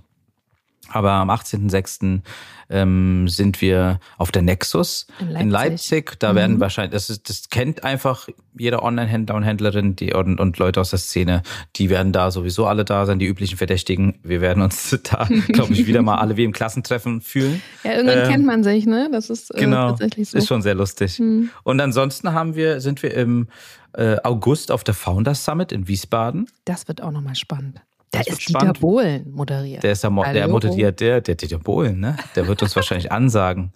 Aber 0.92 1.12
am 1.12 1.30
18.06. 1.30 2.20
Ähm, 2.68 3.28
sind 3.28 3.60
wir 3.60 4.00
auf 4.18 4.32
der 4.32 4.42
Nexus 4.42 5.06
in 5.20 5.28
Leipzig. 5.28 5.40
In 5.40 5.50
Leipzig. 5.50 6.18
Da 6.18 6.32
mhm. 6.32 6.36
werden 6.36 6.60
wahrscheinlich, 6.60 6.92
das, 6.92 7.10
ist, 7.10 7.28
das 7.28 7.48
kennt 7.48 7.84
einfach 7.84 8.28
jeder 8.58 8.82
Online-Händler 8.82 9.36
und 9.36 9.44
Händlerin 9.44 9.94
die, 9.94 10.12
und, 10.12 10.40
und 10.40 10.58
Leute 10.58 10.80
aus 10.80 10.90
der 10.90 10.98
Szene. 10.98 11.42
Die 11.76 11.90
werden 11.90 12.10
da 12.12 12.32
sowieso 12.32 12.66
alle 12.66 12.84
da 12.84 13.06
sein, 13.06 13.20
die 13.20 13.26
üblichen 13.26 13.56
Verdächtigen. 13.56 14.18
Wir 14.24 14.40
werden 14.40 14.64
uns 14.64 14.98
da, 15.04 15.28
glaube 15.48 15.74
ich, 15.74 15.86
wieder 15.86 16.02
mal 16.02 16.16
alle 16.16 16.36
wie 16.36 16.42
im 16.42 16.50
Klassentreffen 16.52 17.20
fühlen. 17.20 17.62
Ja, 17.84 17.92
irgendwann 17.92 18.18
ähm, 18.18 18.28
kennt 18.30 18.46
man 18.46 18.64
sich, 18.64 18.84
ne? 18.84 19.10
Das 19.12 19.30
ist 19.30 19.54
äh, 19.54 19.60
genau, 19.60 19.90
tatsächlich 19.90 20.30
so. 20.30 20.38
Ist 20.38 20.48
schon 20.48 20.62
sehr 20.62 20.74
lustig. 20.74 21.20
Mhm. 21.20 21.50
Und 21.62 21.80
ansonsten 21.80 22.32
haben 22.32 22.56
wir, 22.56 22.80
sind 22.80 23.02
wir 23.04 23.14
im 23.14 23.46
äh, 23.92 24.16
August 24.24 24.72
auf 24.72 24.82
der 24.82 24.94
Founders 24.94 25.44
Summit 25.44 25.72
in 25.72 25.86
Wiesbaden. 25.86 26.48
Das 26.64 26.88
wird 26.88 27.00
auch 27.00 27.12
nochmal 27.12 27.36
spannend. 27.36 27.80
Da 28.16 28.32
ist 28.32 28.48
Dieter 28.48 28.72
Bohlen 28.72 29.30
moderiert. 29.32 29.82
Der 29.82 29.92
ist 29.92 30.02
der, 30.02 30.10
Mo 30.10 30.24
der 30.24 30.48
moderiert, 30.48 31.00
der, 31.00 31.20
der 31.20 31.34
Dieter 31.34 31.58
Bohlen, 31.58 32.00
ne? 32.00 32.16
Der 32.34 32.46
wird 32.46 32.62
uns 32.62 32.74
wahrscheinlich 32.76 33.12
ansagen. 33.12 33.72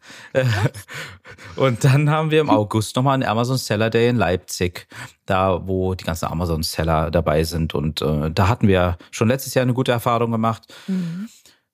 Und 1.57 1.85
dann 1.85 2.11
haben 2.11 2.31
wir 2.31 2.41
im 2.41 2.51
August 2.51 2.97
nochmal 2.97 3.15
einen 3.15 3.25
Amazon 3.25 3.59
Seller 3.59 3.91
Day 3.91 4.09
in 4.09 4.17
Leipzig, 4.17 4.87
da 5.27 5.67
wo 5.67 5.95
die 5.95 6.05
ganzen 6.05 6.27
Amazon 6.27 6.63
Seller 6.63 7.11
dabei 7.11 7.45
sind. 7.45 7.75
Und 7.75 8.03
äh, 8.03 8.31
da 8.31 8.49
hatten 8.49 8.69
wir 8.69 8.99
schon 9.11 9.29
letztes 9.29 9.55
Jahr 9.55 9.63
eine 9.63 9.75
gute 9.75 9.93
Erfahrung 9.93 10.31
gemacht. 10.31 10.73
Mhm. 10.87 11.29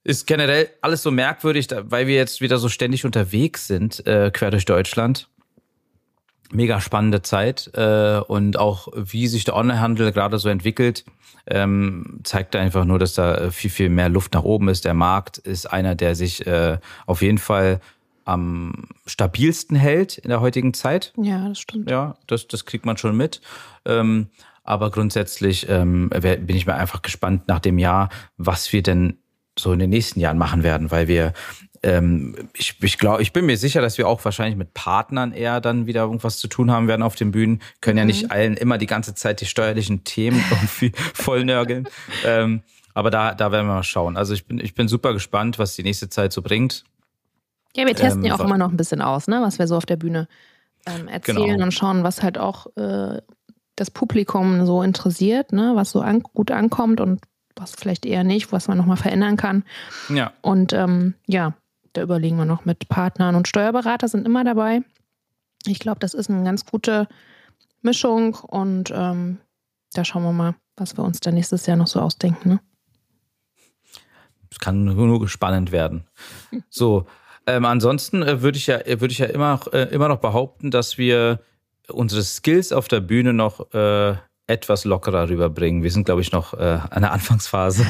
Ist 0.05 0.27
generell 0.27 0.69
alles 0.83 1.03
so 1.03 1.11
merkwürdig, 1.11 1.69
weil 1.83 2.07
wir 2.07 2.15
jetzt 2.15 2.41
wieder 2.41 2.59
so 2.59 2.69
ständig 2.69 3.05
unterwegs 3.05 3.67
sind, 3.67 4.07
äh, 4.07 4.31
quer 4.33 4.51
durch 4.51 4.65
Deutschland 4.65 5.29
mega 6.53 6.81
spannende 6.81 7.23
Zeit 7.23 7.71
äh, 7.75 8.21
und 8.27 8.59
auch 8.59 8.89
wie 8.95 9.27
sich 9.27 9.45
der 9.45 9.57
Onlinehandel 9.57 10.13
gerade 10.13 10.39
so 10.39 10.49
entwickelt, 10.49 11.05
ähm, 11.47 12.21
zeigt 12.25 12.57
einfach 12.57 12.85
nur, 12.85 12.99
dass 12.99 13.15
da 13.15 13.51
viel, 13.51 13.71
viel 13.71 13.89
mehr 13.89 14.09
Luft 14.09 14.35
nach 14.35 14.43
oben 14.43 14.69
ist. 14.69 14.85
Der 14.85 14.95
Markt 14.95 15.39
ist 15.39 15.67
einer, 15.67 15.95
der 15.95 16.15
sich 16.15 16.47
äh, 16.47 16.79
auf 17.07 17.23
jeden 17.23 17.39
Fall 17.39 17.81
am 18.25 18.89
stabilsten 19.07 19.77
hält 19.77 20.19
in 20.19 20.31
der 20.31 20.41
heutigen 20.41 20.75
Zeit. 20.75 21.13
Ja, 21.17 21.49
das 21.49 21.61
stimmt. 21.61 21.89
Ja, 21.89 22.17
das, 22.27 22.49
das 22.49 22.65
kriegt 22.65 22.85
man 22.85 22.97
schon 22.97 23.17
mit. 23.17 23.41
Ähm, 23.85 24.29
aber 24.65 24.91
grundsätzlich 24.91 25.69
ähm, 25.69 26.09
bin 26.11 26.57
ich 26.57 26.67
mir 26.67 26.75
einfach 26.75 27.03
gespannt 27.03 27.47
nach 27.47 27.61
dem 27.61 27.79
Jahr, 27.79 28.09
was 28.37 28.73
wir 28.73 28.83
denn 28.83 29.19
so 29.57 29.73
in 29.73 29.79
den 29.79 29.91
nächsten 29.91 30.19
Jahren 30.21 30.39
machen 30.39 30.65
werden, 30.65 30.91
weil 30.91 31.07
wir 31.07 31.33
ähm, 31.87 32.35
ich, 32.53 32.77
ich 32.83 32.99
glaube, 32.99 33.23
ich 33.23 33.33
bin 33.33 33.47
mir 33.47 33.57
sicher, 33.57 33.81
dass 33.81 33.97
wir 33.97 34.09
auch 34.09 34.25
wahrscheinlich 34.25 34.57
mit 34.57 34.75
Partnern 34.75 35.33
eher 35.33 35.61
dann 35.61 35.87
wieder 35.87 36.03
irgendwas 36.03 36.39
zu 36.39 36.49
tun 36.49 36.73
haben 36.73 36.89
werden 36.89 37.03
auf 37.03 37.15
den 37.15 37.31
Bühnen. 37.31 37.63
Können 37.81 37.95
mhm. 37.95 37.99
ja 37.99 38.05
nicht 38.07 38.31
allen 38.33 38.57
immer 38.57 38.77
die 38.77 38.87
ganze 38.87 39.15
Zeit 39.15 39.41
die 39.41 39.47
steuerlichen 39.47 40.03
Themen 40.03 40.43
irgendwie 40.51 40.91
vollnörgeln. 41.15 41.89
ähm, 42.25 42.63
aber 42.93 43.11
da, 43.11 43.35
da 43.35 43.53
werden 43.53 43.69
wir 43.69 43.75
mal 43.75 43.83
schauen. 43.85 44.17
Also 44.17 44.35
ich 44.35 44.47
bin, 44.47 44.59
ich 44.59 44.75
bin 44.75 44.89
super 44.89 45.13
gespannt, 45.13 45.61
was 45.61 45.77
die 45.77 45.85
nächste 45.85 46.09
Zeit 46.09 46.33
so 46.33 46.43
bringt. 46.43 46.83
Ja, 47.77 47.87
wir 47.87 47.95
testen 47.95 48.25
ähm, 48.25 48.31
ja 48.31 48.35
auch 48.35 48.41
immer 48.41 48.59
noch 48.59 48.71
ein 48.71 48.77
bisschen 48.77 49.01
aus, 49.01 49.29
ne, 49.29 49.41
was 49.41 49.61
wir 49.61 49.69
so 49.69 49.77
auf 49.77 49.87
der 49.87 49.97
Bühne 49.97 50.27
ähm, 50.87 51.07
erzählen 51.07 51.53
genau. 51.53 51.65
und 51.65 51.73
schauen, 51.73 52.03
was 52.03 52.23
halt 52.23 52.37
auch 52.37 52.67
äh, 52.77 53.21
das 53.77 53.93
Publikum 53.93 54.67
so 54.67 54.83
interessiert, 54.83 55.53
ne, 55.53 55.73
was 55.75 55.91
so 55.91 56.01
an, 56.01 56.23
gut 56.23 56.51
ankommt 56.51 57.01
und 57.01 57.21
was 57.55 57.77
vielleicht 57.77 58.07
eher 58.07 58.25
nicht, 58.25 58.51
was 58.51 58.67
man 58.67 58.77
nochmal 58.77 58.97
verändern 58.97 59.37
kann. 59.37 59.63
Ja. 60.09 60.33
Und 60.41 60.73
ähm, 60.73 61.15
ja, 61.27 61.55
da 61.97 62.03
überlegen 62.03 62.37
wir 62.37 62.45
noch 62.45 62.65
mit 62.65 62.89
Partnern 62.89 63.35
und 63.35 63.49
Steuerberater 63.49 64.09
sind 64.09 64.27
immer 64.27 64.45
dabei. 64.45 64.83
Ich 65.67 65.79
glaube, 65.79 65.99
das 66.01 66.15
ist 66.15 66.31
eine 66.31 66.45
ganz 66.45 66.65
gute 66.65 67.09
Mischung 67.83 68.35
und 68.35 68.93
ähm, 68.95 69.39
da 69.93 70.05
schauen 70.05 70.23
wir 70.23 70.33
mal, 70.33 70.55
was 70.77 70.97
wir 70.97 71.05
uns 71.05 71.21
dann 71.21 71.35
nächstes 71.35 71.67
Jahr 71.67 71.77
noch 71.77 71.87
so 71.87 72.01
ausdenken. 72.01 72.49
Ne? 72.49 72.61
Es 74.51 74.59
kann 74.59 74.85
nur 74.85 75.29
spannend 75.29 75.73
werden. 75.73 76.05
So, 76.71 77.07
ähm, 77.47 77.65
ansonsten 77.65 78.23
äh, 78.23 78.43
würde 78.43 78.59
ich 78.59 78.67
ja, 78.67 78.81
würde 78.87 79.13
ich 79.13 79.19
ja 79.19 79.27
immer, 79.27 79.61
äh, 79.73 79.89
immer 79.95 80.09
noch 80.09 80.19
behaupten, 80.19 80.71
dass 80.71 80.99
wir 80.99 81.41
unsere 81.89 82.23
Skills 82.23 82.73
auf 82.73 82.89
der 82.89 83.01
Bühne 83.01 83.33
noch 83.33 83.73
äh, 83.73 84.17
etwas 84.49 84.85
lockerer 84.85 85.29
rüberbringen. 85.29 85.83
Wir 85.83 85.91
sind, 85.91 86.05
glaube 86.05 86.21
ich, 86.21 86.31
noch 86.31 86.55
äh, 86.55 86.79
an 86.91 87.03
der 87.03 87.13
Anfangsphase. 87.13 87.85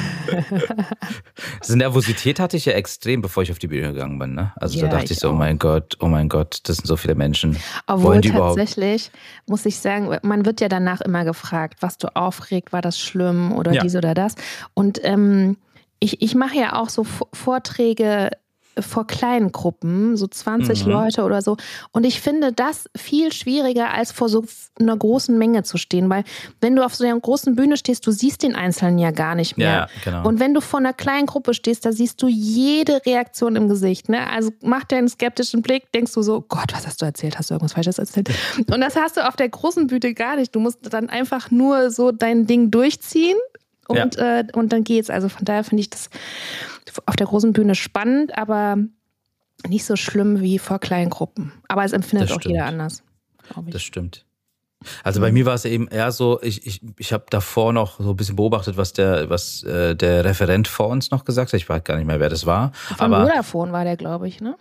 Diese 1.63 1.77
Nervosität 1.77 2.39
hatte 2.39 2.57
ich 2.57 2.65
ja 2.65 2.73
extrem, 2.73 3.21
bevor 3.21 3.43
ich 3.43 3.51
auf 3.51 3.59
die 3.59 3.67
Bühne 3.67 3.93
gegangen 3.93 4.17
bin. 4.17 4.33
Ne? 4.33 4.53
Also 4.55 4.79
ja, 4.79 4.85
da 4.85 4.93
dachte 4.93 5.05
ich, 5.05 5.11
ich 5.11 5.19
so, 5.19 5.29
oh 5.29 5.33
mein 5.33 5.59
Gott, 5.59 5.97
oh 5.99 6.07
mein 6.07 6.29
Gott, 6.29 6.61
das 6.63 6.77
sind 6.77 6.87
so 6.87 6.97
viele 6.97 7.13
Menschen. 7.13 7.57
Obwohl 7.85 8.05
Wollen 8.05 8.21
die 8.21 8.31
tatsächlich, 8.31 9.07
überhaupt? 9.07 9.49
muss 9.49 9.65
ich 9.67 9.77
sagen, 9.77 10.17
man 10.23 10.45
wird 10.45 10.59
ja 10.59 10.67
danach 10.67 11.01
immer 11.01 11.25
gefragt, 11.25 11.77
was 11.81 11.99
du 11.99 12.15
aufregt, 12.15 12.73
war 12.73 12.81
das 12.81 12.99
schlimm 12.99 13.51
oder 13.51 13.73
ja. 13.73 13.83
dies 13.83 13.95
oder 13.95 14.15
das. 14.15 14.33
Und 14.73 14.99
ähm, 15.03 15.57
ich, 15.99 16.21
ich 16.23 16.33
mache 16.33 16.57
ja 16.57 16.75
auch 16.75 16.89
so 16.89 17.05
Vorträge 17.33 18.31
vor 18.81 19.07
kleinen 19.07 19.51
Gruppen, 19.51 20.17
so 20.17 20.27
20 20.27 20.85
mhm. 20.85 20.91
Leute 20.91 21.23
oder 21.23 21.41
so. 21.41 21.57
Und 21.91 22.05
ich 22.05 22.21
finde 22.21 22.51
das 22.53 22.89
viel 22.95 23.31
schwieriger, 23.31 23.91
als 23.93 24.11
vor 24.11 24.29
so 24.29 24.45
einer 24.79 24.95
großen 24.95 25.37
Menge 25.37 25.63
zu 25.63 25.77
stehen, 25.77 26.09
weil 26.09 26.23
wenn 26.61 26.75
du 26.75 26.83
auf 26.83 26.95
so 26.95 27.03
einer 27.03 27.19
großen 27.19 27.55
Bühne 27.55 27.77
stehst, 27.77 28.05
du 28.07 28.11
siehst 28.11 28.43
den 28.43 28.55
Einzelnen 28.55 28.99
ja 28.99 29.11
gar 29.11 29.35
nicht 29.35 29.57
mehr. 29.57 29.67
Ja, 29.67 29.87
genau. 30.03 30.27
Und 30.27 30.39
wenn 30.39 30.53
du 30.53 30.61
vor 30.61 30.79
einer 30.79 30.93
kleinen 30.93 31.25
Gruppe 31.25 31.53
stehst, 31.53 31.85
da 31.85 31.91
siehst 31.91 32.21
du 32.21 32.27
jede 32.27 33.05
Reaktion 33.05 33.55
im 33.55 33.67
Gesicht. 33.67 34.09
Ne? 34.09 34.27
Also 34.29 34.51
mach 34.61 34.83
dir 34.83 34.97
einen 34.97 35.09
skeptischen 35.09 35.61
Blick, 35.61 35.91
denkst 35.91 36.13
du 36.13 36.21
so, 36.21 36.41
Gott, 36.41 36.73
was 36.73 36.85
hast 36.87 37.01
du 37.01 37.05
erzählt? 37.05 37.37
Hast 37.37 37.49
du 37.49 37.55
irgendwas 37.55 37.73
Falsches 37.73 37.99
erzählt? 37.99 38.29
Und 38.57 38.81
das 38.81 38.95
hast 38.95 39.17
du 39.17 39.27
auf 39.27 39.35
der 39.35 39.49
großen 39.49 39.87
Bühne 39.87 40.13
gar 40.13 40.35
nicht. 40.35 40.55
Du 40.55 40.59
musst 40.59 40.79
dann 40.93 41.09
einfach 41.09 41.51
nur 41.51 41.91
so 41.91 42.11
dein 42.11 42.47
Ding 42.47 42.71
durchziehen 42.71 43.37
und, 43.87 44.15
ja. 44.15 44.39
äh, 44.39 44.47
und 44.53 44.73
dann 44.73 44.83
geht's. 44.83 45.09
Also 45.09 45.29
von 45.29 45.45
daher 45.45 45.63
finde 45.63 45.81
ich 45.81 45.89
das 45.89 46.09
auf 47.05 47.15
der 47.15 47.27
großen 47.27 47.53
Bühne 47.53 47.75
spannend, 47.75 48.37
aber 48.37 48.77
nicht 49.67 49.85
so 49.85 49.95
schlimm 49.95 50.41
wie 50.41 50.59
vor 50.59 50.79
kleinen 50.79 51.09
Gruppen. 51.09 51.51
Aber 51.67 51.83
es 51.83 51.93
empfindet 51.93 52.31
auch 52.31 52.41
jeder 52.41 52.65
anders. 52.65 53.03
Das 53.67 53.81
stimmt. 53.81 54.25
Also 55.03 55.19
bei 55.21 55.31
mir 55.31 55.45
war 55.45 55.55
es 55.55 55.65
eben 55.65 55.87
eher 55.87 56.11
so, 56.11 56.39
ich, 56.43 56.67
ich, 56.67 56.81
ich 56.97 57.11
habe 57.11 57.25
davor 57.29 57.73
noch 57.73 57.99
so 57.99 58.11
ein 58.11 58.15
bisschen 58.15 58.35
beobachtet, 58.35 58.77
was 58.77 58.93
der, 58.93 59.29
was 59.29 59.63
äh, 59.63 59.95
der 59.95 60.23
Referent 60.23 60.67
vor 60.67 60.87
uns 60.89 61.09
noch 61.09 61.25
gesagt 61.25 61.51
hat. 61.51 61.59
Ich 61.59 61.67
weiß 61.67 61.83
gar 61.83 61.97
nicht 61.97 62.05
mehr, 62.05 62.19
wer 62.19 62.29
das 62.29 62.45
war. 62.45 62.71
Von 62.73 63.13
aber 63.13 63.27
Vodafone 63.27 63.71
war 63.71 63.83
der, 63.83 63.97
glaube 63.97 64.27
ich, 64.27 64.39
ne? 64.39 64.55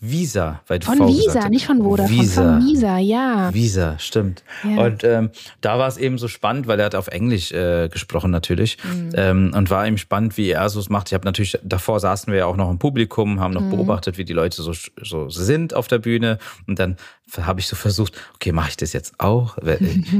Visa, 0.00 0.60
weil 0.66 0.82
Von 0.82 0.98
v 0.98 1.08
Visa, 1.08 1.48
nicht 1.48 1.66
von 1.66 1.82
Vodafone, 1.82 2.20
Visa. 2.20 2.42
von 2.42 2.66
Visa, 2.66 2.98
ja. 2.98 3.54
Visa, 3.54 3.98
stimmt. 3.98 4.42
Ja. 4.62 4.84
Und 4.84 5.02
ähm, 5.02 5.30
da 5.62 5.78
war 5.78 5.88
es 5.88 5.96
eben 5.96 6.18
so 6.18 6.28
spannend, 6.28 6.66
weil 6.66 6.78
er 6.78 6.86
hat 6.86 6.94
auf 6.94 7.08
Englisch 7.08 7.52
äh, 7.52 7.88
gesprochen 7.88 8.30
natürlich 8.30 8.76
mhm. 8.84 9.10
ähm, 9.14 9.52
und 9.54 9.70
war 9.70 9.86
eben 9.86 9.96
spannend, 9.96 10.36
wie 10.36 10.50
er 10.50 10.68
so 10.68 10.78
es 10.78 10.90
macht. 10.90 11.08
Ich 11.08 11.14
habe 11.14 11.24
natürlich, 11.24 11.58
davor 11.62 12.00
saßen 12.00 12.30
wir 12.30 12.40
ja 12.40 12.46
auch 12.46 12.56
noch 12.56 12.70
im 12.70 12.78
Publikum, 12.78 13.40
haben 13.40 13.54
noch 13.54 13.62
mhm. 13.62 13.70
beobachtet, 13.70 14.18
wie 14.18 14.24
die 14.24 14.34
Leute 14.34 14.60
so, 14.60 14.72
so 15.00 15.30
sind 15.30 15.72
auf 15.72 15.88
der 15.88 15.98
Bühne 16.00 16.38
und 16.66 16.78
dann 16.78 16.96
habe 17.40 17.60
ich 17.60 17.66
so 17.66 17.76
versucht, 17.76 18.12
okay, 18.34 18.52
mache 18.52 18.70
ich 18.70 18.76
das 18.76 18.92
jetzt 18.92 19.14
auch? 19.18 19.56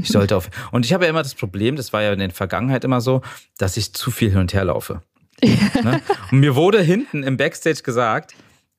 Ich 0.01 0.09
sollte 0.09 0.37
auf 0.37 0.49
und 0.73 0.87
ich 0.87 0.95
habe 0.95 1.05
ja 1.05 1.11
immer 1.11 1.23
das 1.23 1.35
Problem, 1.35 1.77
das 1.77 1.93
war 1.93 2.03
ja 2.03 2.13
in 2.13 2.21
der 2.21 2.31
Vergangenheit 2.31 2.85
immer 2.85 3.03
so, 3.03 3.21
dass 3.59 3.77
ich 3.77 3.93
zu 3.93 4.11
viel 4.11 4.31
hin 4.31 4.39
und 4.39 4.55
her 4.55 4.65
laufe. 4.65 5.03
ne? 5.43 6.01
Und 6.31 6.41
mir 6.41 6.55
wurde 6.55 6.81
hinten 6.81 7.23
im 7.23 7.37
Backstage 7.37 7.83
gesagt, 7.83 8.35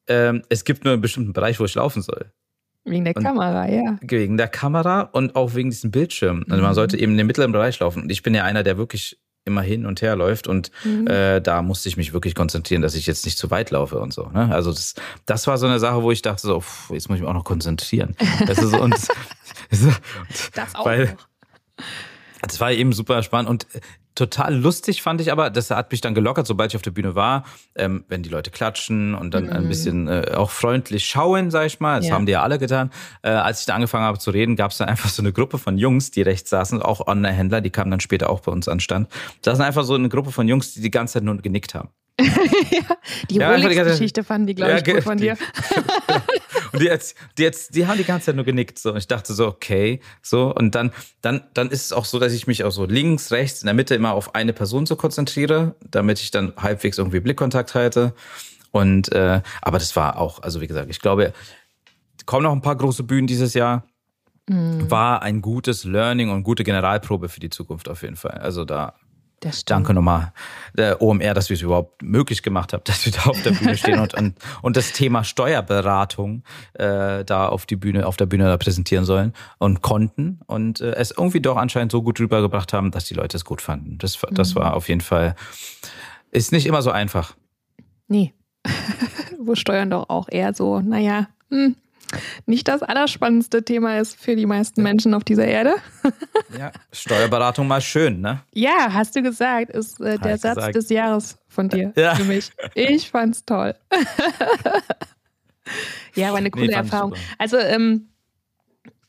ähm, 0.08 0.44
es 0.50 0.64
gibt 0.64 0.84
nur 0.84 0.94
einen 0.94 1.02
bestimmten 1.02 1.34
Bereich, 1.34 1.60
wo 1.60 1.66
ich 1.66 1.76
laufen 1.76 2.02
soll. 2.02 2.32
Wegen 2.84 3.04
der 3.04 3.16
und 3.16 3.24
Kamera, 3.24 3.68
ja. 3.68 3.98
Wegen 4.02 4.38
der 4.38 4.48
Kamera 4.48 5.02
und 5.02 5.36
auch 5.36 5.56
wegen 5.56 5.72
diesem 5.72 5.90
Bildschirm. 5.90 6.46
Also 6.50 6.62
man 6.62 6.72
mhm. 6.72 6.76
sollte 6.76 6.98
eben 6.98 7.14
in 7.14 7.18
den 7.18 7.28
mittleren 7.28 7.52
Bereich 7.52 7.80
laufen. 7.80 8.04
Und 8.04 8.12
ich 8.12 8.22
bin 8.22 8.36
ja 8.36 8.44
einer, 8.44 8.62
der 8.62 8.78
wirklich 8.78 9.20
immer 9.44 9.62
hin 9.62 9.86
und 9.86 10.02
her 10.02 10.16
läuft 10.16 10.48
und 10.48 10.72
mhm. 10.84 11.08
äh, 11.08 11.40
da 11.40 11.62
musste 11.62 11.88
ich 11.88 11.98
mich 11.98 12.14
wirklich 12.14 12.34
konzentrieren, 12.34 12.82
dass 12.82 12.96
ich 12.96 13.06
jetzt 13.06 13.26
nicht 13.26 13.38
zu 13.38 13.52
weit 13.52 13.70
laufe 13.70 14.00
und 14.00 14.12
so. 14.12 14.28
Ne? 14.30 14.52
Also 14.52 14.72
das, 14.72 14.96
das 15.28 15.46
war 15.46 15.60
so 15.60 15.68
eine 15.68 15.80
Sache, 15.80 16.02
wo 16.02 16.12
ich 16.12 16.24
dachte 16.24 16.42
so, 16.42 16.62
pff, 16.62 16.90
jetzt 16.90 17.10
muss 17.10 17.18
ich 17.18 17.22
mich 17.22 17.30
auch 17.30 17.36
noch 17.36 17.44
konzentrieren. 17.44 18.16
Das, 18.48 18.58
ist, 18.58 18.74
und, 18.74 18.96
das 20.54 20.76
auch 20.76 20.86
weil, 20.86 21.06
noch. 21.06 21.86
Das 22.42 22.60
war 22.60 22.72
eben 22.72 22.92
super 22.92 23.22
spannend 23.22 23.50
und 23.50 23.68
total 24.16 24.56
lustig 24.56 25.02
fand 25.02 25.22
ich 25.22 25.32
aber, 25.32 25.50
das 25.50 25.70
hat 25.70 25.92
mich 25.92 26.02
dann 26.02 26.16
gelockert, 26.16 26.48
sobald 26.48 26.72
ich 26.72 26.76
auf 26.76 26.82
der 26.82 26.92
Bühne 26.92 27.16
war, 27.16 27.44
ähm, 27.76 28.06
wenn 28.08 28.24
die 28.24 28.30
Leute 28.30 28.50
klatschen 28.50 29.14
und 29.14 29.34
dann 29.34 29.46
mhm. 29.46 29.54
ein 29.54 29.68
bisschen 29.68 30.08
äh, 30.08 30.32
auch 30.36 30.50
freundlich 30.50 31.06
schauen, 31.06 31.52
sag 31.52 31.68
ich 31.68 31.80
mal. 31.80 32.00
Das 32.00 32.08
ja. 32.08 32.16
haben 32.16 32.26
die 32.26 32.32
ja 32.32 32.42
alle 32.42 32.58
getan. 32.58 32.92
Äh, 33.22 33.30
als 33.30 33.60
ich 33.60 33.66
da 33.66 33.76
angefangen 33.76 34.06
habe 34.06 34.18
zu 34.18 34.32
reden, 34.32 34.56
gab 34.56 34.72
es 34.72 34.78
dann 34.78 34.88
einfach 34.88 35.10
so 35.10 35.22
eine 35.22 35.34
Gruppe 35.34 35.58
von 35.58 35.78
Jungs, 35.78 36.12
die 36.12 36.22
rechts 36.22 36.50
saßen, 36.50 36.82
auch 36.82 37.06
Online-Händler, 37.06 37.62
die 37.62 37.70
kamen 37.70 37.92
dann 37.92 38.00
später 38.00 38.30
auch 38.30 38.40
bei 38.40 38.52
uns 38.52 38.68
an 38.68 38.80
Stand. 38.80 39.10
Da 39.42 39.52
saßen 39.52 39.66
einfach 39.66 39.84
so 39.84 39.94
eine 39.94 40.10
Gruppe 40.10 40.32
von 40.32 40.48
Jungs, 40.48 40.74
die 40.74 40.82
die 40.82 40.92
ganze 40.92 41.16
Zeit 41.16 41.24
nur 41.24 41.38
genickt 41.38 41.76
haben. 41.76 41.90
ja, 42.22 42.28
die 43.30 43.36
ja, 43.36 43.52
Rolex-Geschichte 43.52 44.24
fanden 44.24 44.48
die, 44.48 44.56
glaube 44.56 44.72
ja, 44.72 44.78
ich, 44.78 44.86
gut 44.86 45.04
von 45.04 45.18
dir. 45.18 45.38
und 46.76 46.82
die, 46.82 46.88
jetzt, 46.88 47.16
die, 47.38 47.44
jetzt, 47.44 47.76
die 47.76 47.88
haben 47.88 47.98
die 47.98 48.04
ganze 48.04 48.28
Zeit 48.28 48.36
nur 48.36 48.46
genickt. 48.46 48.80
So. 48.80 48.92
Und 48.92 48.98
ich 48.98 49.08
dachte 49.08 49.34
so, 49.34 49.48
okay. 49.48 50.00
So. 50.22 50.54
Und 50.54 50.76
dann, 50.76 50.92
dann, 51.22 51.44
dann 51.54 51.70
ist 51.70 51.86
es 51.86 51.94
auch 51.94 52.06
so, 52.06 52.20
dass 52.20 52.34
ich 52.34 52.48
mich 52.48 52.64
auch 52.64 52.72
so 52.72 52.86
links, 52.86 53.32
rechts, 53.32 53.62
in 53.62 53.66
der 53.66 53.74
Mitte 53.74 53.96
immer 53.96 54.14
auf 54.14 54.36
eine 54.36 54.54
Person 54.54 54.86
so 54.86 54.96
konzentriere, 54.96 55.76
damit 55.90 56.20
ich 56.20 56.32
dann 56.32 56.54
halbwegs 56.58 56.98
irgendwie 56.98 57.20
Blickkontakt 57.20 57.76
halte. 57.76 58.14
Und 58.72 59.12
äh, 59.14 59.42
aber 59.62 59.80
das 59.80 59.96
war 59.96 60.18
auch, 60.18 60.42
also 60.42 60.62
wie 60.62 60.68
gesagt, 60.68 60.90
ich 60.90 61.00
glaube, 61.00 61.34
kommen 62.26 62.44
noch 62.44 62.52
ein 62.52 62.62
paar 62.62 62.76
große 62.76 63.04
Bühnen 63.04 63.28
dieses 63.28 63.54
Jahr. 63.54 63.86
Mhm. 64.48 64.92
War 64.92 65.22
ein 65.22 65.42
gutes 65.42 65.86
Learning 65.86 66.30
und 66.30 66.44
gute 66.44 66.64
Generalprobe 66.64 67.30
für 67.30 67.40
die 67.40 67.50
Zukunft 67.50 67.90
auf 67.90 68.04
jeden 68.04 68.16
Fall. 68.16 68.40
Also 68.40 68.66
da 68.66 68.96
Danke 69.66 69.94
nochmal 69.94 70.34
der 70.74 71.02
OMR, 71.02 71.34
dass 71.34 71.50
wir 71.50 71.56
es 71.56 71.62
überhaupt 71.62 72.02
möglich 72.02 72.44
gemacht 72.44 72.74
haben, 72.74 72.84
dass 72.86 73.06
wir 73.06 73.14
da 73.14 73.30
auf 73.30 73.42
der 73.42 73.52
Bühne 73.52 73.78
stehen 73.78 74.00
und, 74.00 74.14
und, 74.14 74.36
und 74.62 74.78
das 74.78 74.92
Thema 74.92 75.24
Steuerberatung 75.24 76.44
äh, 76.74 77.24
da 77.24 77.48
auf 77.48 77.66
die 77.66 77.76
Bühne, 77.76 78.06
auf 78.06 78.18
der 78.18 78.26
Bühne 78.26 78.46
da 78.46 78.58
präsentieren 78.58 79.06
sollen 79.06 79.34
und 79.58 79.82
konnten 79.82 80.40
und 80.48 80.82
äh, 80.82 80.96
es 80.96 81.12
irgendwie 81.12 81.42
doch 81.42 81.58
anscheinend 81.58 81.92
so 81.92 82.02
gut 82.02 82.20
rübergebracht 82.20 82.74
haben, 82.74 82.92
dass 82.92 83.06
die 83.06 83.14
Leute 83.14 83.38
es 83.38 83.46
gut 83.46 83.62
fanden. 83.62 83.98
Das, 83.98 84.18
das 84.32 84.56
mhm. 84.56 84.60
war 84.60 84.74
auf 84.76 84.90
jeden 84.90 85.02
Fall, 85.02 85.36
ist 86.32 86.52
nicht 86.52 86.66
immer 86.66 86.82
so 86.82 86.92
einfach. 86.92 87.36
Nee. 88.08 88.34
Wo 89.40 89.56
Steuern 89.56 89.92
doch 89.92 90.10
auch 90.10 90.28
eher 90.30 90.54
so, 90.54 90.80
naja, 90.80 91.28
hm, 91.50 91.76
nicht 92.46 92.68
das 92.68 92.84
allerspannendste 92.84 93.64
Thema 93.64 94.00
ist 94.00 94.20
für 94.20 94.36
die 94.36 94.46
meisten 94.46 94.84
Menschen 94.84 95.14
auf 95.14 95.24
dieser 95.24 95.46
Erde. 95.46 95.76
ja, 96.58 96.72
Steuerberatung 96.92 97.68
mal 97.68 97.82
schön, 97.82 98.22
ne? 98.22 98.42
Ja, 98.54 98.90
hast 98.92 99.16
du 99.16 99.22
gesagt, 99.22 99.72
ist 99.72 100.00
äh, 100.02 100.18
der 100.20 100.38
Satz 100.38 100.56
gesagt. 100.56 100.76
des 100.76 100.90
Jahres 100.90 101.38
von 101.48 101.70
dir 101.70 101.94
ja. 101.96 102.16
für 102.16 102.26
mich. 102.26 102.52
Ich 102.74 103.10
fand's 103.10 103.46
toll. 103.46 103.76
ja, 106.16 106.30
war 106.30 106.38
eine 106.38 106.52
coole 106.52 106.68
nee, 106.68 106.74
Erfahrung. 106.74 107.16
Also, 107.38 107.58
ähm, 107.58 108.10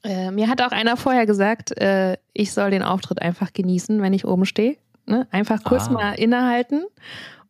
äh, 0.05 0.31
mir 0.31 0.49
hat 0.49 0.63
auch 0.63 0.73
einer 0.73 0.97
vorher 0.97 1.27
gesagt, 1.27 1.77
äh, 1.79 2.17
ich 2.33 2.53
soll 2.53 2.71
den 2.71 2.83
Auftritt 2.83 3.21
einfach 3.21 3.53
genießen, 3.53 4.01
wenn 4.01 4.13
ich 4.13 4.25
oben 4.25 4.47
stehe. 4.47 4.77
Ne? 5.07 5.27
Einfach 5.31 5.63
kurz 5.65 5.89
ah. 5.89 5.93
mal 5.93 6.13
innehalten 6.13 6.85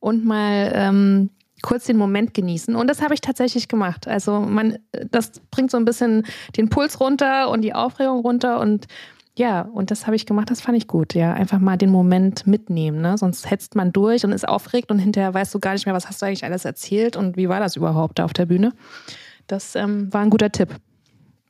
und 0.01 0.25
mal 0.25 0.73
ähm, 0.75 1.31
kurz 1.63 1.85
den 1.85 1.97
Moment 1.97 2.35
genießen. 2.35 2.77
Und 2.77 2.89
das 2.89 3.03
habe 3.03 3.15
ich 3.15 3.21
tatsächlich 3.21 3.69
gemacht. 3.69 4.07
Also 4.07 4.41
man, 4.41 4.79
das 5.11 5.33
bringt 5.51 5.71
so 5.71 5.77
ein 5.77 5.85
bisschen 5.85 6.25
den 6.57 6.69
Puls 6.69 7.01
runter 7.01 7.51
und 7.51 7.63
die 7.63 7.75
Aufregung 7.75 8.21
runter 8.21 8.61
und 8.61 8.87
ja, 9.39 9.61
und 9.61 9.91
das 9.91 10.07
habe 10.07 10.17
ich 10.17 10.25
gemacht, 10.25 10.51
das 10.51 10.63
fand 10.63 10.79
ich 10.79 10.87
gut. 10.87 11.13
Ja, 11.13 11.35
einfach 11.35 11.59
mal 11.59 11.77
den 11.77 11.91
Moment 11.91 12.47
mitnehmen, 12.47 13.03
ne? 13.03 13.19
Sonst 13.19 13.51
hetzt 13.51 13.75
man 13.75 13.93
durch 13.93 14.25
und 14.25 14.33
ist 14.33 14.49
aufgeregt 14.49 14.91
und 14.91 14.99
hinterher 14.99 15.35
weißt 15.35 15.55
du 15.55 15.59
gar 15.61 15.75
nicht 15.75 15.85
mehr, 15.85 15.95
was 15.95 16.09
hast 16.09 16.23
du 16.23 16.27
eigentlich 16.27 16.45
alles 16.45 16.65
erzählt 16.65 17.17
und 17.17 17.37
wie 17.37 17.47
war 17.51 17.61
das 17.61 17.77
überhaupt 17.77 18.19
da 18.19 18.25
auf 18.25 18.33
der 18.33 18.47
Bühne. 18.47 18.73
Das 19.47 19.77
ähm, 19.77 20.11
war 20.11 20.23
ein 20.23 20.31
guter 20.31 20.51
Tipp. 20.51 20.75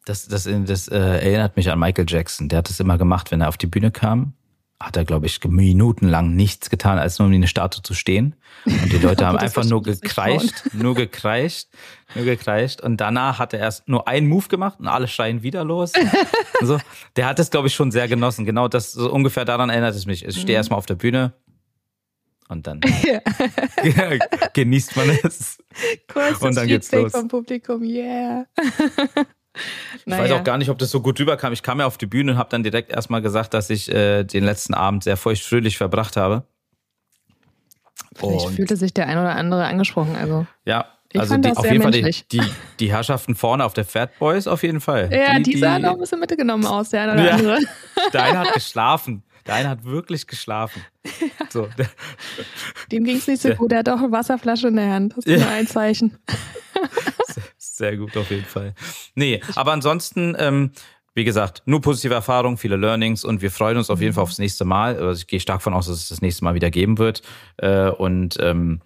Das, 0.04 0.26
das, 0.26 0.48
das 0.66 0.88
äh, 0.88 0.96
erinnert 0.96 1.56
mich 1.56 1.70
an 1.70 1.78
Michael 1.78 2.06
Jackson. 2.08 2.48
Der 2.48 2.58
hat 2.58 2.70
es 2.70 2.80
immer 2.80 2.98
gemacht, 2.98 3.30
wenn 3.30 3.40
er 3.40 3.48
auf 3.48 3.56
die 3.56 3.68
Bühne 3.68 3.92
kam 3.92 4.32
hat 4.78 4.96
er, 4.96 5.04
glaube 5.04 5.26
ich, 5.26 5.42
minutenlang 5.44 6.34
nichts 6.34 6.68
getan, 6.68 6.98
als 6.98 7.18
nur 7.18 7.26
um 7.26 7.32
in 7.32 7.38
eine 7.38 7.48
Statue 7.48 7.82
zu 7.82 7.94
stehen. 7.94 8.34
Und 8.66 8.92
die 8.92 8.98
Leute 8.98 9.26
haben 9.26 9.38
einfach 9.38 9.64
nur 9.64 9.82
gekreischt, 9.82 10.54
nur 10.72 10.94
gekreischt, 10.94 11.68
nur 12.14 12.24
gekreischt. 12.24 12.82
Und 12.82 12.98
danach 12.98 13.38
hat 13.38 13.54
er 13.54 13.60
erst 13.60 13.88
nur 13.88 14.06
einen 14.06 14.28
Move 14.28 14.48
gemacht 14.48 14.78
und 14.78 14.86
alle 14.86 15.08
schreien 15.08 15.42
wieder 15.42 15.64
los. 15.64 15.92
so, 16.60 16.78
der 17.16 17.26
hat 17.26 17.38
es, 17.38 17.50
glaube 17.50 17.68
ich, 17.68 17.74
schon 17.74 17.90
sehr 17.90 18.06
genossen. 18.06 18.44
Genau 18.44 18.68
das, 18.68 18.92
so 18.92 19.10
ungefähr 19.10 19.44
daran 19.46 19.70
erinnert 19.70 19.94
es 19.94 20.04
mich. 20.04 20.24
Ich 20.24 20.34
stehe 20.34 20.56
mhm. 20.56 20.60
erstmal 20.60 20.78
auf 20.78 20.86
der 20.86 20.96
Bühne, 20.96 21.32
und 22.48 22.66
dann 22.66 22.80
genießt 24.52 24.96
man 24.96 25.10
es. 25.22 25.58
Kurzes 26.06 26.42
und 26.42 26.56
dann 26.56 26.68
geht's 26.68 26.92
los. 26.92 27.12
vom 27.12 27.28
Publikum, 27.28 27.82
yeah. 27.82 28.46
Ich 29.98 30.06
naja. 30.06 30.24
weiß 30.24 30.32
auch 30.32 30.44
gar 30.44 30.58
nicht, 30.58 30.70
ob 30.70 30.78
das 30.78 30.90
so 30.90 31.00
gut 31.00 31.18
rüberkam. 31.18 31.52
Ich 31.52 31.62
kam 31.62 31.80
ja 31.80 31.86
auf 31.86 31.98
die 31.98 32.06
Bühne 32.06 32.32
und 32.32 32.38
habe 32.38 32.50
dann 32.50 32.62
direkt 32.62 32.90
erstmal 32.90 33.22
gesagt, 33.22 33.54
dass 33.54 33.70
ich 33.70 33.90
äh, 33.92 34.24
den 34.24 34.44
letzten 34.44 34.74
Abend 34.74 35.04
sehr 35.04 35.16
feuchtfröhlich 35.16 35.78
verbracht 35.78 36.16
habe. 36.16 36.44
Vielleicht 38.14 38.46
und 38.46 38.54
fühlte 38.54 38.76
sich 38.76 38.94
der 38.94 39.08
ein 39.08 39.18
oder 39.18 39.34
andere 39.34 39.64
angesprochen. 39.64 40.16
Also. 40.16 40.46
Ja, 40.64 40.86
ich 41.12 41.20
also 41.20 41.36
die, 41.36 41.56
auf 41.56 41.64
jeden 41.64 41.78
menschlich. 41.78 42.18
Fall 42.18 42.24
die, 42.32 42.38
die, 42.40 42.50
die, 42.80 42.90
Herrschaften 42.90 43.34
vorne 43.34 43.64
auf 43.64 43.74
der 43.74 43.84
Fat 43.84 44.18
Boys 44.18 44.46
auf 44.46 44.62
jeden 44.62 44.80
Fall. 44.80 45.08
Ja, 45.12 45.38
die, 45.38 45.52
die 45.52 45.58
sahen 45.58 45.84
auch 45.84 45.92
ein 45.92 45.98
bisschen 45.98 46.20
mitgenommen 46.20 46.66
aus, 46.66 46.90
der 46.90 47.02
eine 47.02 47.12
oder 47.12 47.24
ja, 47.24 47.34
andere. 47.34 47.58
Der 48.12 48.22
eine 48.22 48.38
hat 48.40 48.52
geschlafen. 48.54 49.22
Der 49.46 49.54
eine 49.54 49.68
hat 49.68 49.84
wirklich 49.84 50.26
geschlafen. 50.26 50.82
So. 51.50 51.68
Dem 52.90 53.04
ging 53.04 53.16
es 53.16 53.28
nicht 53.28 53.40
so 53.40 53.50
gut. 53.54 53.72
Er 53.72 53.78
hat 53.78 53.88
auch 53.88 53.98
eine 53.98 54.10
Wasserflasche 54.10 54.68
in 54.68 54.76
der 54.76 54.92
Hand. 54.92 55.16
Das 55.16 55.24
ist 55.24 55.40
ja. 55.40 55.48
ein 55.48 55.66
Zeichen. 55.66 56.18
Sehr 57.56 57.96
gut, 57.96 58.16
auf 58.16 58.30
jeden 58.30 58.44
Fall. 58.44 58.74
Nee, 59.14 59.40
aber 59.54 59.72
ansonsten, 59.72 60.36
ähm, 60.38 60.70
wie 61.14 61.24
gesagt, 61.24 61.62
nur 61.64 61.80
positive 61.80 62.14
Erfahrungen, 62.14 62.58
viele 62.58 62.76
Learnings 62.76 63.24
und 63.24 63.40
wir 63.40 63.50
freuen 63.50 63.78
uns 63.78 63.88
auf 63.88 64.00
jeden 64.00 64.12
Fall 64.12 64.22
aufs 64.22 64.38
nächste 64.38 64.64
Mal. 64.64 64.98
Also 64.98 65.20
ich 65.20 65.26
gehe 65.26 65.40
stark 65.40 65.62
von 65.62 65.72
aus, 65.72 65.86
dass 65.86 65.96
es 65.96 66.08
das 66.08 66.20
nächste 66.20 66.44
Mal 66.44 66.54
wieder 66.54 66.70
geben 66.70 66.98
wird. 66.98 67.22
Äh, 67.56 67.88
und, 67.88 68.36
ähm, 68.40 68.80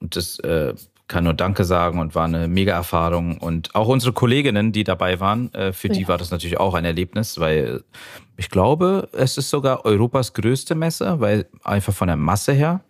und 0.00 0.16
das 0.16 0.38
äh, 0.38 0.74
kann 1.08 1.24
nur 1.24 1.34
Danke 1.34 1.64
sagen 1.64 1.98
und 1.98 2.14
war 2.14 2.24
eine 2.24 2.48
mega 2.48 2.72
Erfahrung. 2.72 3.36
Und 3.38 3.74
auch 3.74 3.88
unsere 3.88 4.12
Kolleginnen, 4.12 4.72
die 4.72 4.84
dabei 4.84 5.20
waren, 5.20 5.52
äh, 5.52 5.72
für 5.72 5.88
ja. 5.88 5.94
die 5.94 6.08
war 6.08 6.16
das 6.16 6.30
natürlich 6.30 6.58
auch 6.58 6.74
ein 6.74 6.84
Erlebnis, 6.84 7.38
weil 7.38 7.84
ich 8.36 8.48
glaube, 8.48 9.08
es 9.12 9.36
ist 9.36 9.50
sogar 9.50 9.84
Europas 9.84 10.32
größte 10.32 10.74
Messe, 10.74 11.20
weil 11.20 11.46
einfach 11.62 11.92
von 11.92 12.08
der 12.08 12.16
Masse 12.16 12.52
her. 12.52 12.80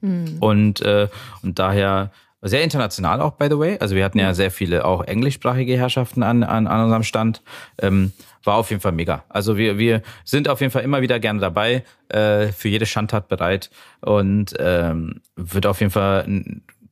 Mhm. 0.00 0.38
Und, 0.40 0.80
äh, 0.80 1.08
und 1.42 1.58
daher 1.58 2.10
sehr 2.42 2.62
international 2.62 3.20
auch, 3.20 3.32
by 3.32 3.46
the 3.48 3.58
way. 3.58 3.78
Also 3.80 3.94
wir 3.94 4.04
hatten 4.04 4.18
ja 4.18 4.34
sehr 4.34 4.50
viele 4.50 4.84
auch 4.84 5.04
englischsprachige 5.04 5.76
Herrschaften 5.76 6.22
an, 6.22 6.42
an, 6.42 6.66
an 6.66 6.84
unserem 6.84 7.04
Stand. 7.04 7.42
Ähm, 7.80 8.12
war 8.44 8.56
auf 8.56 8.70
jeden 8.70 8.82
Fall 8.82 8.92
mega. 8.92 9.24
Also 9.28 9.56
wir, 9.56 9.78
wir 9.78 10.02
sind 10.24 10.48
auf 10.48 10.60
jeden 10.60 10.72
Fall 10.72 10.82
immer 10.82 11.00
wieder 11.00 11.20
gerne 11.20 11.38
dabei, 11.38 11.84
äh, 12.08 12.48
für 12.48 12.68
jede 12.68 12.86
Schandtat 12.86 13.28
bereit 13.28 13.70
und 14.00 14.54
ähm, 14.58 15.20
wird 15.36 15.66
auf 15.66 15.80
jeden 15.80 15.92
Fall 15.92 16.26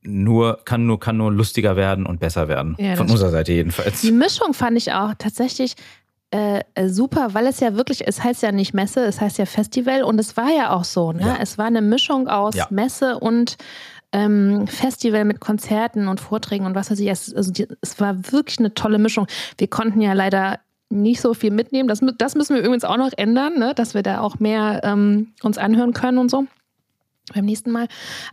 nur, 0.03 0.59
kann 0.63 0.85
nur, 0.85 0.99
kann 0.99 1.17
nur 1.17 1.31
lustiger 1.31 1.75
werden 1.75 2.05
und 2.05 2.19
besser 2.19 2.47
werden. 2.47 2.75
Ja, 2.79 2.95
Von 2.95 3.09
unserer 3.09 3.29
Seite 3.29 3.51
jedenfalls. 3.51 4.01
Die 4.01 4.11
Mischung 4.11 4.53
fand 4.53 4.77
ich 4.77 4.93
auch 4.93 5.13
tatsächlich 5.17 5.75
äh, 6.31 6.63
super, 6.87 7.33
weil 7.33 7.45
es 7.45 7.59
ja 7.59 7.75
wirklich, 7.75 8.07
es 8.07 8.23
heißt 8.23 8.41
ja 8.41 8.53
nicht 8.53 8.73
Messe, 8.73 9.03
es 9.03 9.19
heißt 9.19 9.37
ja 9.37 9.45
Festival 9.45 10.03
und 10.03 10.17
es 10.17 10.37
war 10.37 10.49
ja 10.49 10.71
auch 10.71 10.85
so, 10.85 11.11
ne? 11.11 11.21
Ja. 11.21 11.37
Es 11.41 11.57
war 11.57 11.65
eine 11.65 11.81
Mischung 11.81 12.29
aus 12.29 12.55
ja. 12.55 12.67
Messe 12.69 13.19
und 13.19 13.57
ähm, 14.11 14.67
Festival 14.67 15.25
mit 15.25 15.39
Konzerten 15.39 16.07
und 16.07 16.19
Vorträgen 16.19 16.65
und 16.65 16.75
was 16.75 16.91
weiß 16.91 16.99
ich. 16.99 17.07
Es, 17.07 17.33
also 17.33 17.51
die, 17.51 17.67
es 17.81 17.99
war 17.99 18.31
wirklich 18.31 18.59
eine 18.59 18.73
tolle 18.73 18.97
Mischung. 18.97 19.27
Wir 19.57 19.67
konnten 19.67 20.01
ja 20.01 20.13
leider 20.13 20.59
nicht 20.89 21.21
so 21.21 21.33
viel 21.33 21.51
mitnehmen. 21.51 21.87
Das, 21.87 22.01
das 22.17 22.35
müssen 22.35 22.55
wir 22.55 22.61
übrigens 22.61 22.83
auch 22.83 22.97
noch 22.97 23.11
ändern, 23.15 23.57
ne? 23.57 23.73
dass 23.73 23.93
wir 23.93 24.03
da 24.03 24.19
auch 24.19 24.39
mehr 24.39 24.81
ähm, 24.83 25.33
uns 25.41 25.57
anhören 25.57 25.93
können 25.93 26.17
und 26.17 26.29
so 26.29 26.45
beim 27.33 27.45
nächsten 27.45 27.71
Mal. 27.71 27.87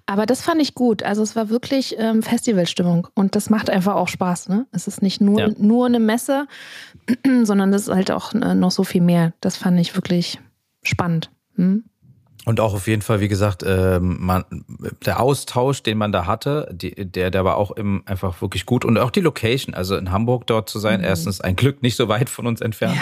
Aber 0.07 0.27
das 0.27 0.43
fand 0.43 0.61
ich 0.61 0.75
gut. 0.75 1.03
Also 1.03 1.23
es 1.23 1.37
war 1.37 1.51
wirklich 1.51 1.97
ähm, 1.99 2.23
Festivalstimmung 2.23 3.09
und 3.15 3.37
das 3.37 3.51
macht 3.51 3.71
einfach 3.71 3.95
auch 3.95 4.09
Spaß. 4.09 4.49
Ne? 4.49 4.67
Es 4.73 4.89
ist 4.89 5.03
nicht 5.03 5.21
nur, 5.21 5.41
ja. 5.41 5.49
nur 5.59 5.87
eine 5.87 6.01
Messe, 6.01 6.47
sondern 7.45 7.73
es 7.73 7.89
ist 7.89 7.95
halt 7.95 8.11
auch 8.11 8.35
äh, 8.35 8.55
noch 8.55 8.71
so 8.71 8.85
viel 8.85 9.03
mehr. 9.03 9.33
Das 9.41 9.57
fand 9.57 9.79
ich 9.79 9.95
wirklich 9.95 10.41
spannend. 10.83 11.31
Hm? 11.57 11.85
Und 12.49 12.61
auch 12.61 12.73
auf 12.73 12.87
jeden 12.87 13.03
Fall, 13.03 13.21
wie 13.21 13.29
gesagt, 13.29 13.63
ähm, 13.67 14.17
man, 14.21 14.43
der 15.05 15.21
Austausch, 15.21 15.83
den 15.83 15.99
man 15.99 16.13
da 16.13 16.25
hatte, 16.25 16.67
die, 16.73 16.95
der, 16.95 17.31
der 17.31 17.45
war 17.45 17.59
auch 17.59 17.73
im, 17.73 18.03
einfach 18.07 18.41
wirklich 18.41 18.65
gut. 18.65 18.87
Und 18.87 18.97
auch 18.97 19.11
die 19.11 19.21
Location, 19.21 19.75
also 19.75 19.97
in 19.97 20.11
Hamburg 20.11 20.47
dort 20.47 20.71
zu 20.71 20.79
sein, 20.79 21.01
mhm. 21.01 21.05
erstens 21.05 21.43
ein 21.43 21.57
Glück, 21.57 21.83
nicht 21.83 21.95
so 21.95 22.09
weit 22.09 22.31
von 22.31 22.47
uns 22.47 22.63
entfernt, 22.63 22.97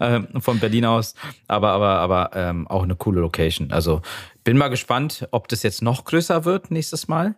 ja. 0.00 0.16
ähm, 0.16 0.28
von 0.42 0.58
Berlin 0.58 0.84
aus, 0.84 1.14
aber, 1.48 1.70
aber, 1.70 1.98
aber 1.98 2.30
ähm, 2.34 2.68
auch 2.68 2.82
eine 2.82 2.94
coole 2.94 3.22
Location. 3.22 3.72
Also 3.72 4.02
bin 4.44 4.58
mal 4.58 4.68
gespannt, 4.68 5.26
ob 5.30 5.48
das 5.48 5.62
jetzt 5.62 5.80
noch 5.80 6.04
größer 6.04 6.44
wird 6.44 6.70
nächstes 6.70 7.08
Mal 7.08 7.36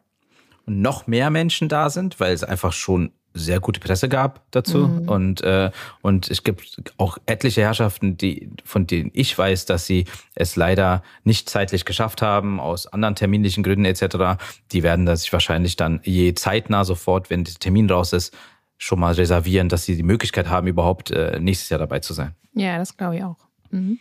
und 0.66 0.80
noch 0.80 1.06
mehr 1.06 1.30
Menschen 1.30 1.68
da 1.68 1.90
sind, 1.90 2.18
weil 2.18 2.32
es 2.34 2.42
einfach 2.42 2.72
schon 2.72 3.12
sehr 3.34 3.60
gute 3.60 3.80
Presse 3.80 4.08
gab 4.08 4.42
dazu 4.50 4.88
mhm. 4.88 5.08
und 5.08 5.40
äh, 5.42 5.70
und 6.02 6.30
es 6.30 6.42
gibt 6.42 6.92
auch 6.98 7.18
etliche 7.26 7.62
Herrschaften, 7.62 8.16
die 8.16 8.50
von 8.64 8.86
denen 8.86 9.10
ich 9.14 9.36
weiß, 9.36 9.66
dass 9.66 9.86
sie 9.86 10.06
es 10.34 10.56
leider 10.56 11.02
nicht 11.24 11.48
zeitlich 11.48 11.84
geschafft 11.84 12.22
haben 12.22 12.60
aus 12.60 12.86
anderen 12.86 13.14
terminlichen 13.14 13.62
Gründen 13.62 13.84
etc. 13.84 14.42
Die 14.72 14.82
werden 14.82 15.06
das 15.06 15.22
sich 15.22 15.32
wahrscheinlich 15.32 15.76
dann 15.76 16.00
je 16.04 16.34
zeitnah 16.34 16.84
sofort, 16.84 17.30
wenn 17.30 17.44
der 17.44 17.54
Termin 17.54 17.90
raus 17.90 18.12
ist, 18.12 18.34
schon 18.78 18.98
mal 18.98 19.14
reservieren, 19.14 19.68
dass 19.68 19.84
sie 19.84 19.96
die 19.96 20.02
Möglichkeit 20.02 20.48
haben, 20.48 20.66
überhaupt 20.66 21.10
äh, 21.10 21.38
nächstes 21.40 21.68
Jahr 21.68 21.78
dabei 21.78 22.00
zu 22.00 22.14
sein. 22.14 22.34
Ja, 22.54 22.78
das 22.78 22.96
glaube 22.96 23.16
ich 23.16 23.24
auch. 23.24 23.38
Mhm. 23.70 23.98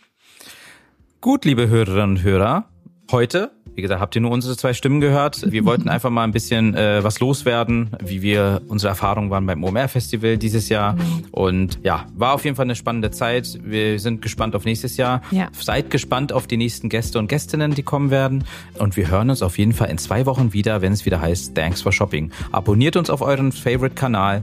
Gut, 1.20 1.44
liebe 1.44 1.68
Hörerinnen 1.68 2.16
und 2.16 2.22
Hörer, 2.22 2.68
heute 3.12 3.52
wie 3.74 3.82
gesagt, 3.82 4.00
habt 4.00 4.14
ihr 4.14 4.20
nur 4.20 4.30
unsere 4.30 4.56
zwei 4.56 4.74
Stimmen 4.74 5.00
gehört. 5.00 5.50
Wir 5.50 5.64
wollten 5.64 5.88
einfach 5.88 6.10
mal 6.10 6.24
ein 6.24 6.32
bisschen 6.32 6.74
äh, 6.74 7.02
was 7.02 7.20
loswerden, 7.20 7.90
wie 8.02 8.22
wir 8.22 8.62
unsere 8.68 8.90
Erfahrungen 8.90 9.30
waren 9.30 9.46
beim 9.46 9.64
OMR-Festival 9.64 10.36
dieses 10.36 10.68
Jahr. 10.68 10.96
Und 11.30 11.78
ja, 11.82 12.06
war 12.14 12.34
auf 12.34 12.44
jeden 12.44 12.56
Fall 12.56 12.66
eine 12.66 12.76
spannende 12.76 13.10
Zeit. 13.10 13.58
Wir 13.62 13.98
sind 13.98 14.22
gespannt 14.22 14.54
auf 14.54 14.64
nächstes 14.64 14.96
Jahr. 14.96 15.22
Ja. 15.30 15.48
Seid 15.58 15.90
gespannt 15.90 16.32
auf 16.32 16.46
die 16.46 16.56
nächsten 16.56 16.88
Gäste 16.88 17.18
und 17.18 17.28
Gästinnen, 17.28 17.74
die 17.74 17.82
kommen 17.82 18.10
werden. 18.10 18.44
Und 18.78 18.96
wir 18.96 19.10
hören 19.10 19.30
uns 19.30 19.42
auf 19.42 19.58
jeden 19.58 19.72
Fall 19.72 19.90
in 19.90 19.98
zwei 19.98 20.26
Wochen 20.26 20.52
wieder, 20.52 20.82
wenn 20.82 20.92
es 20.92 21.06
wieder 21.06 21.20
heißt 21.20 21.54
Thanks 21.54 21.82
for 21.82 21.92
Shopping. 21.92 22.30
Abonniert 22.50 22.96
uns 22.96 23.10
auf 23.10 23.22
euren 23.22 23.52
Favorite-Kanal 23.52 24.42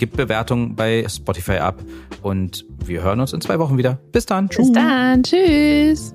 gibt 0.00 0.16
Bewertungen 0.16 0.74
bei 0.74 1.04
Spotify 1.06 1.58
ab 1.58 1.82
und 2.22 2.64
wir 2.86 3.02
hören 3.02 3.20
uns 3.20 3.34
in 3.34 3.42
zwei 3.42 3.58
Wochen 3.58 3.76
wieder. 3.76 3.98
Bis 4.12 4.24
dann. 4.24 4.48
Tschüss. 4.48 4.72
Bis 4.72 4.72
dann. 4.72 5.22
Tschüss. 5.22 6.14